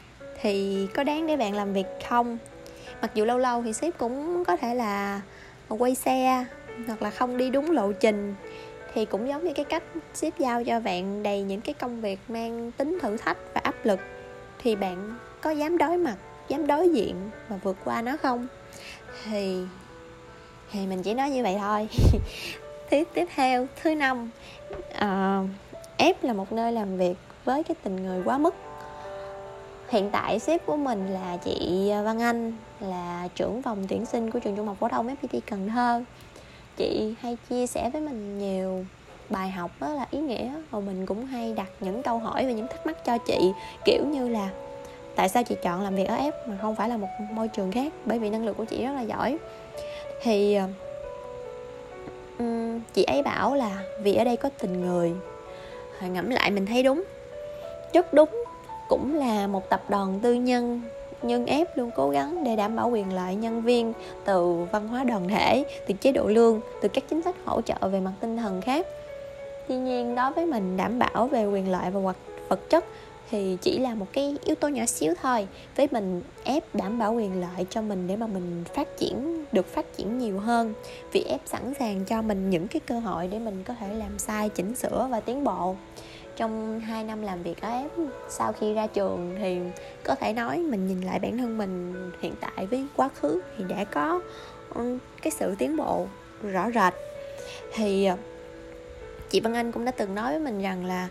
Thì 0.40 0.86
có 0.94 1.04
đáng 1.04 1.26
để 1.26 1.36
bạn 1.36 1.54
làm 1.54 1.72
việc 1.72 1.86
không? 2.08 2.38
Mặc 3.02 3.10
dù 3.14 3.24
lâu 3.24 3.38
lâu 3.38 3.62
thì 3.62 3.72
sếp 3.72 3.98
cũng 3.98 4.44
có 4.44 4.56
thể 4.56 4.74
là 4.74 5.20
quay 5.68 5.94
xe 5.94 6.44
hoặc 6.86 7.02
là 7.02 7.10
không 7.10 7.36
đi 7.36 7.50
đúng 7.50 7.70
lộ 7.70 7.92
trình 7.92 8.34
thì 8.94 9.04
cũng 9.04 9.28
giống 9.28 9.44
như 9.44 9.52
cái 9.52 9.64
cách 9.64 9.82
xếp 10.14 10.30
giao 10.38 10.64
cho 10.64 10.80
bạn 10.80 11.22
đầy 11.22 11.42
những 11.42 11.60
cái 11.60 11.74
công 11.74 12.00
việc 12.00 12.18
mang 12.28 12.70
tính 12.72 12.98
thử 13.02 13.16
thách 13.16 13.38
và 13.54 13.60
áp 13.64 13.74
lực 13.84 14.00
thì 14.58 14.76
bạn 14.76 15.14
có 15.40 15.50
dám 15.50 15.78
đối 15.78 15.96
mặt 15.96 16.16
dám 16.48 16.66
đối 16.66 16.88
diện 16.88 17.30
và 17.48 17.56
vượt 17.62 17.76
qua 17.84 18.02
nó 18.02 18.16
không? 18.16 18.46
Thì 19.24 19.64
thì 20.72 20.86
mình 20.86 21.02
chỉ 21.02 21.14
nói 21.14 21.30
như 21.30 21.42
vậy 21.42 21.56
thôi. 21.60 21.88
Tiếp 22.90 23.08
tiếp 23.14 23.28
theo 23.34 23.66
thứ 23.82 23.94
năm 23.94 24.30
uh, 24.94 26.24
là 26.24 26.32
một 26.32 26.52
nơi 26.52 26.72
làm 26.72 26.96
việc 26.96 27.14
với 27.44 27.64
cái 27.64 27.74
tình 27.82 27.96
người 27.96 28.22
quá 28.24 28.38
mức. 28.38 28.54
Hiện 29.88 30.10
tại 30.12 30.38
sếp 30.38 30.66
của 30.66 30.76
mình 30.76 31.06
là 31.08 31.36
chị 31.44 31.90
Văn 32.04 32.20
Anh 32.20 32.52
là 32.80 33.28
trưởng 33.34 33.62
phòng 33.62 33.84
tuyển 33.88 34.06
sinh 34.06 34.30
của 34.30 34.38
trường 34.38 34.56
trung 34.56 34.66
học 34.66 34.76
phổ 34.80 34.88
thông 34.88 35.08
FPT 35.08 35.40
Cần 35.46 35.68
Thơ 35.68 36.02
chị 36.76 37.14
hay 37.20 37.36
chia 37.50 37.66
sẻ 37.66 37.90
với 37.92 38.00
mình 38.02 38.38
nhiều 38.38 38.84
bài 39.30 39.50
học 39.50 39.70
đó 39.80 39.88
là 39.88 40.06
ý 40.10 40.18
nghĩa 40.18 40.50
và 40.70 40.80
mình 40.80 41.06
cũng 41.06 41.26
hay 41.26 41.52
đặt 41.52 41.68
những 41.80 42.02
câu 42.02 42.18
hỏi 42.18 42.46
và 42.46 42.52
những 42.52 42.68
thắc 42.68 42.86
mắc 42.86 43.04
cho 43.04 43.18
chị 43.18 43.52
kiểu 43.84 44.04
như 44.06 44.28
là 44.28 44.50
tại 45.16 45.28
sao 45.28 45.42
chị 45.42 45.56
chọn 45.62 45.82
làm 45.82 45.96
việc 45.96 46.08
ở 46.08 46.16
F 46.16 46.32
mà 46.46 46.58
không 46.62 46.74
phải 46.76 46.88
là 46.88 46.96
một 46.96 47.08
môi 47.32 47.48
trường 47.48 47.72
khác? 47.72 47.92
Bởi 48.04 48.18
vì 48.18 48.30
năng 48.30 48.46
lực 48.46 48.56
của 48.56 48.64
chị 48.64 48.84
rất 48.84 48.92
là 48.92 49.02
giỏi. 49.02 49.38
Thì 50.22 50.58
um, 52.38 52.80
chị 52.94 53.04
ấy 53.04 53.22
bảo 53.22 53.54
là 53.54 53.82
vì 54.02 54.14
ở 54.14 54.24
đây 54.24 54.36
có 54.36 54.48
tình 54.58 54.80
người. 54.80 55.12
Hồi 56.00 56.10
ngẫm 56.10 56.30
lại 56.30 56.50
mình 56.50 56.66
thấy 56.66 56.82
đúng. 56.82 57.04
Rất 57.92 58.14
đúng 58.14 58.44
cũng 58.88 59.14
là 59.14 59.46
một 59.46 59.68
tập 59.68 59.84
đoàn 59.88 60.20
tư 60.22 60.34
nhân 60.34 60.80
nhưng 61.26 61.46
ép 61.46 61.76
luôn, 61.78 61.90
cố 61.94 62.10
gắng 62.10 62.44
để 62.44 62.56
đảm 62.56 62.76
bảo 62.76 62.90
quyền 62.90 63.14
lợi 63.14 63.34
nhân 63.34 63.62
viên 63.62 63.92
từ 64.24 64.66
văn 64.72 64.88
hóa 64.88 65.04
đoàn 65.04 65.28
thể, 65.28 65.64
từ 65.88 65.94
chế 66.00 66.12
độ 66.12 66.26
lương, 66.26 66.60
từ 66.82 66.88
các 66.88 67.04
chính 67.10 67.22
sách 67.22 67.36
hỗ 67.44 67.60
trợ 67.62 67.88
về 67.88 68.00
mặt 68.00 68.12
tinh 68.20 68.36
thần 68.36 68.60
khác. 68.60 68.86
Tuy 69.68 69.76
nhiên, 69.76 70.14
đối 70.14 70.32
với 70.32 70.46
mình, 70.46 70.76
đảm 70.76 70.98
bảo 70.98 71.28
về 71.28 71.46
quyền 71.46 71.70
lợi 71.70 71.90
và 71.90 72.00
vật 72.00 72.16
vật 72.48 72.70
chất 72.70 72.84
thì 73.30 73.56
chỉ 73.62 73.78
là 73.78 73.94
một 73.94 74.06
cái 74.12 74.36
yếu 74.44 74.54
tố 74.54 74.68
nhỏ 74.68 74.86
xíu 74.86 75.14
thôi. 75.22 75.48
Với 75.76 75.88
mình, 75.90 76.22
ép 76.44 76.74
đảm 76.74 76.98
bảo 76.98 77.14
quyền 77.14 77.40
lợi 77.40 77.66
cho 77.70 77.82
mình 77.82 78.06
để 78.06 78.16
mà 78.16 78.26
mình 78.26 78.64
phát 78.74 78.98
triển, 78.98 79.44
được 79.52 79.66
phát 79.66 79.96
triển 79.96 80.18
nhiều 80.18 80.38
hơn. 80.38 80.74
Vì 81.12 81.24
ép 81.28 81.40
sẵn 81.44 81.74
sàng 81.78 82.04
cho 82.04 82.22
mình 82.22 82.50
những 82.50 82.68
cái 82.68 82.80
cơ 82.80 82.98
hội 82.98 83.28
để 83.28 83.38
mình 83.38 83.62
có 83.64 83.74
thể 83.80 83.94
làm 83.94 84.18
sai, 84.18 84.48
chỉnh 84.48 84.74
sửa 84.74 85.08
và 85.10 85.20
tiến 85.20 85.44
bộ 85.44 85.76
trong 86.36 86.80
2 86.80 87.04
năm 87.04 87.22
làm 87.22 87.42
việc 87.42 87.60
ở 87.60 87.68
ép 87.68 87.90
sau 88.28 88.52
khi 88.52 88.74
ra 88.74 88.86
trường 88.86 89.36
thì 89.38 89.58
có 90.04 90.14
thể 90.14 90.32
nói 90.32 90.58
mình 90.58 90.86
nhìn 90.86 91.00
lại 91.00 91.18
bản 91.18 91.38
thân 91.38 91.58
mình 91.58 91.94
hiện 92.20 92.34
tại 92.40 92.66
với 92.66 92.86
quá 92.96 93.08
khứ 93.08 93.40
thì 93.58 93.64
đã 93.68 93.84
có 93.84 94.20
ừ, 94.74 94.98
cái 95.22 95.30
sự 95.30 95.54
tiến 95.58 95.76
bộ 95.76 96.06
rõ 96.42 96.70
rệt. 96.70 96.94
Thì 97.74 98.04
ờ, 98.04 98.16
chị 99.30 99.40
Văn 99.40 99.54
Anh 99.54 99.72
cũng 99.72 99.84
đã 99.84 99.90
từng 99.90 100.14
nói 100.14 100.30
với 100.30 100.40
mình 100.40 100.62
rằng 100.62 100.84
là 100.84 101.08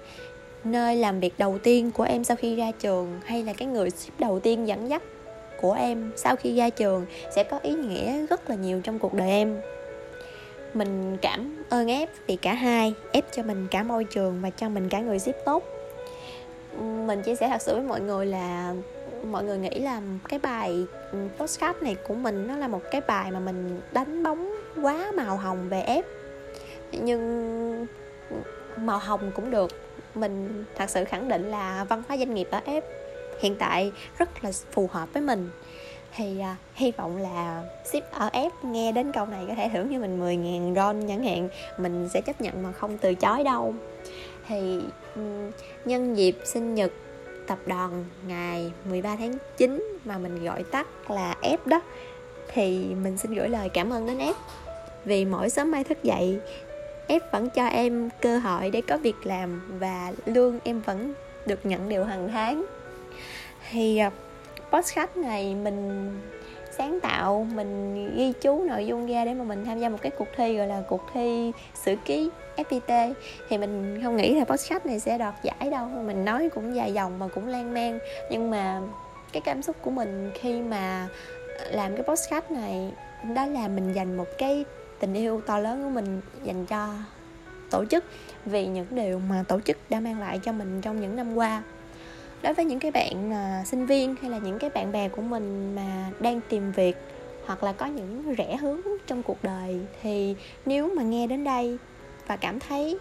nơi 0.64 0.96
làm 0.96 1.20
việc 1.20 1.34
đầu 1.38 1.58
tiên 1.58 1.92
của 1.92 2.04
em 2.04 2.24
sau 2.24 2.38
khi 2.38 2.56
ra 2.56 2.72
trường 2.80 3.20
hay 3.26 3.44
là 3.44 3.54
cái 3.54 3.68
người 3.68 3.90
ship 3.90 4.20
đầu 4.20 4.40
tiên 4.40 4.68
dẫn 4.68 4.90
dắt 4.90 5.04
của 5.62 5.74
em 5.74 6.12
sau 6.16 6.36
khi 6.36 6.56
ra 6.56 6.70
trường 6.70 7.06
sẽ 7.36 7.44
có 7.44 7.60
ý 7.64 7.74
nghĩa 7.74 8.26
rất 8.26 8.50
là 8.50 8.56
nhiều 8.56 8.82
trong 8.84 9.00
cuộc 9.00 9.14
đời 9.14 9.30
em 9.30 9.62
mình 10.76 11.18
cảm 11.22 11.64
ơn 11.70 11.88
ép 11.88 12.10
vì 12.28 12.36
cả 12.36 12.54
hai, 12.54 12.94
ép 13.12 13.26
cho 13.32 13.44
mình 13.44 13.68
cả 13.72 13.84
môi 13.84 14.04
trường 14.04 14.42
và 14.42 14.50
cho 14.50 14.70
mình 14.70 14.90
cả 14.90 15.00
người 15.00 15.20
ship 15.20 15.36
tốt. 15.46 15.64
Mình 16.80 17.22
chia 17.22 17.36
sẻ 17.36 17.50
thật 17.50 17.62
sự 17.62 17.76
với 17.76 17.84
mọi 17.84 18.02
người 18.02 18.26
là 18.26 18.74
mọi 19.32 19.44
người 19.44 19.58
nghĩ 19.58 19.80
là 19.80 20.02
cái 20.30 20.40
bài 20.40 20.86
ừ, 21.12 21.20
postcard 21.38 21.82
này 21.82 21.96
của 22.08 22.14
mình 22.14 22.48
nó 22.48 22.58
là 22.58 22.68
một 22.68 22.82
cái 22.92 23.02
bài 23.02 23.32
mà 23.32 23.40
mình 23.40 23.82
đánh 23.92 24.24
bóng 24.24 24.56
quá 24.82 25.12
màu 25.18 25.38
hồng 25.38 25.70
về 25.70 25.82
ép. 25.82 26.06
Nhưng 26.92 27.88
màu 28.78 29.00
hồng 29.00 29.32
cũng 29.36 29.52
được. 29.52 29.72
Mình 30.16 30.64
thật 30.76 30.90
sự 30.90 31.06
khẳng 31.06 31.28
định 31.28 31.52
là 31.52 31.84
văn 31.90 32.04
hóa 32.08 32.18
doanh 32.18 32.34
nghiệp 32.34 32.48
ở 32.52 32.62
ép 32.66 32.84
hiện 33.40 33.56
tại 33.60 33.92
rất 34.18 34.44
là 34.44 34.52
phù 34.72 34.90
hợp 34.92 35.14
với 35.14 35.22
mình 35.22 35.50
thì 36.16 36.40
à, 36.40 36.56
hy 36.76 36.92
vọng 36.92 37.18
là 37.18 37.64
ship 37.86 38.12
ở 38.12 38.30
ép 38.34 38.52
nghe 38.64 38.92
đến 38.92 39.12
câu 39.12 39.26
này 39.26 39.46
có 39.48 39.56
thể 39.56 39.70
thưởng 39.74 39.88
cho 39.92 40.00
mình 40.00 40.20
10.000 40.20 40.76
ron 40.76 41.08
chẳng 41.08 41.24
hạn 41.24 41.50
mình 41.78 42.10
sẽ 42.14 42.22
chấp 42.22 42.42
nhận 42.42 42.64
mà 42.64 42.72
không 42.72 42.98
từ 42.98 43.16
chối 43.16 43.44
đâu. 43.44 43.74
Thì 44.48 44.80
nhân 45.86 46.18
dịp 46.18 46.38
sinh 46.46 46.76
nhật 46.76 46.92
tập 47.48 47.60
đoàn 47.66 48.06
ngày 48.28 48.72
13 48.90 49.16
tháng 49.16 49.38
9 49.58 49.98
mà 50.06 50.18
mình 50.18 50.44
gọi 50.44 50.64
tắt 50.64 51.12
là 51.12 51.36
ép 51.42 51.68
đó 51.68 51.82
thì 52.54 52.86
mình 53.04 53.18
xin 53.18 53.34
gửi 53.34 53.50
lời 53.50 53.70
cảm 53.70 53.94
ơn 53.94 54.06
đến 54.06 54.18
ép 54.18 54.36
vì 55.06 55.26
mỗi 55.26 55.50
sớm 55.50 55.72
mai 55.72 55.84
thức 55.84 56.04
dậy 56.04 56.40
ép 57.08 57.32
vẫn 57.32 57.50
cho 57.50 57.66
em 57.66 58.10
cơ 58.22 58.38
hội 58.38 58.70
để 58.72 58.82
có 58.82 58.98
việc 58.98 59.16
làm 59.24 59.78
và 59.80 60.14
lương 60.26 60.60
em 60.64 60.82
vẫn 60.82 61.14
được 61.46 61.66
nhận 61.66 61.90
đều 61.90 62.04
hàng 62.04 62.30
tháng. 62.32 62.66
Thì 63.72 63.98
à, 63.98 64.12
podcast 64.76 65.18
này 65.18 65.56
mình 65.56 66.10
sáng 66.72 67.00
tạo, 67.00 67.48
mình 67.54 67.96
ghi 68.18 68.34
chú 68.42 68.64
nội 68.64 68.86
dung 68.86 69.08
ra 69.08 69.26
để 69.26 69.34
mà 69.34 69.44
mình 69.44 69.66
tham 69.66 69.80
gia 69.80 69.90
một 69.90 69.98
cái 70.02 70.12
cuộc 70.18 70.28
thi 70.38 70.58
gọi 70.58 70.68
là 70.68 70.84
cuộc 70.90 71.02
thi 71.14 71.52
sử 71.74 71.96
ký 72.06 72.30
FPT 72.58 73.14
thì 73.50 73.58
mình 73.58 74.00
không 74.04 74.16
nghĩ 74.16 74.40
là 74.40 74.46
podcast 74.46 74.86
này 74.86 75.00
sẽ 75.00 75.18
đoạt 75.18 75.34
giải 75.44 75.70
đâu. 75.72 75.88
Mình 75.88 76.26
nói 76.26 76.50
cũng 76.50 76.76
dài 76.76 76.94
dòng 76.94 77.20
mà 77.20 77.28
cũng 77.28 77.48
lan 77.48 77.74
man. 77.74 78.00
Nhưng 78.32 78.52
mà 78.52 78.82
cái 79.32 79.42
cảm 79.42 79.62
xúc 79.62 79.76
của 79.82 79.92
mình 79.92 80.32
khi 80.34 80.62
mà 80.62 81.08
làm 81.72 81.96
cái 81.96 82.04
podcast 82.04 82.52
này, 82.52 82.92
đó 83.36 83.46
là 83.46 83.68
mình 83.68 83.94
dành 83.94 84.18
một 84.18 84.28
cái 84.38 84.66
tình 85.00 85.14
yêu 85.14 85.42
to 85.46 85.60
lớn 85.60 85.84
của 85.84 85.90
mình 85.90 86.22
dành 86.44 86.66
cho 86.66 86.94
tổ 87.72 87.86
chức. 87.86 88.04
Vì 88.46 88.68
những 88.68 88.88
điều 88.90 89.20
mà 89.20 89.44
tổ 89.48 89.60
chức 89.60 89.78
đã 89.90 90.00
mang 90.00 90.20
lại 90.20 90.40
cho 90.44 90.52
mình 90.52 90.82
trong 90.82 91.02
những 91.02 91.16
năm 91.16 91.36
qua 91.36 91.64
đối 92.42 92.54
với 92.54 92.66
những 92.66 92.80
cái 92.80 92.92
bạn 92.92 93.32
uh, 93.32 93.68
sinh 93.68 93.86
viên 93.86 94.16
hay 94.22 94.32
là 94.32 94.38
những 94.38 94.60
cái 94.60 94.70
bạn 94.70 94.92
bè 94.92 95.10
của 95.10 95.22
mình 95.22 95.76
mà 95.76 96.12
đang 96.20 96.42
tìm 96.50 96.72
việc 96.72 96.96
hoặc 97.46 97.64
là 97.64 97.74
có 97.74 97.86
những 97.86 98.36
rẽ 98.36 98.56
hướng 98.56 98.82
trong 99.08 99.24
cuộc 99.24 99.44
đời 99.44 99.80
thì 100.02 100.36
nếu 100.66 100.96
mà 100.96 101.04
nghe 101.04 101.28
đến 101.28 101.44
đây 101.44 101.78
và 102.28 102.38
cảm 102.38 102.60
thấy 102.60 102.98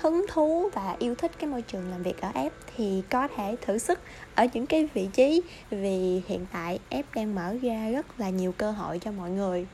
hứng 0.00 0.26
thú 0.28 0.70
và 0.74 0.96
yêu 0.98 1.14
thích 1.14 1.30
cái 1.38 1.50
môi 1.50 1.62
trường 1.62 1.90
làm 1.90 2.02
việc 2.02 2.20
ở 2.20 2.30
ép 2.34 2.52
thì 2.76 3.02
có 3.10 3.28
thể 3.36 3.56
thử 3.60 3.78
sức 3.78 4.00
ở 4.34 4.46
những 4.52 4.66
cái 4.66 4.88
vị 4.94 5.08
trí 5.12 5.42
vì 5.70 6.22
hiện 6.26 6.46
tại 6.52 6.78
ép 6.88 7.04
đang 7.14 7.34
mở 7.34 7.54
ra 7.62 7.90
rất 7.90 8.20
là 8.20 8.30
nhiều 8.30 8.52
cơ 8.52 8.70
hội 8.70 8.98
cho 8.98 9.12
mọi 9.12 9.30
người. 9.30 9.66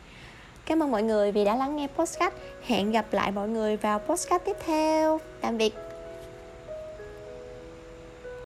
Cảm 0.67 0.83
ơn 0.83 0.91
mọi 0.91 1.03
người 1.03 1.33
vì 1.33 1.45
đã 1.45 1.57
lắng 1.57 1.77
nghe 1.77 1.87
podcast. 1.87 2.35
Hẹn 2.67 2.93
gặp 2.93 3.07
lại 3.13 3.33
mọi 3.33 3.49
người 3.49 3.77
vào 3.77 3.99
podcast 3.99 4.45
tiếp 4.45 4.57
theo. 4.67 5.21
Tạm 5.41 5.59
biệt. 5.59 5.94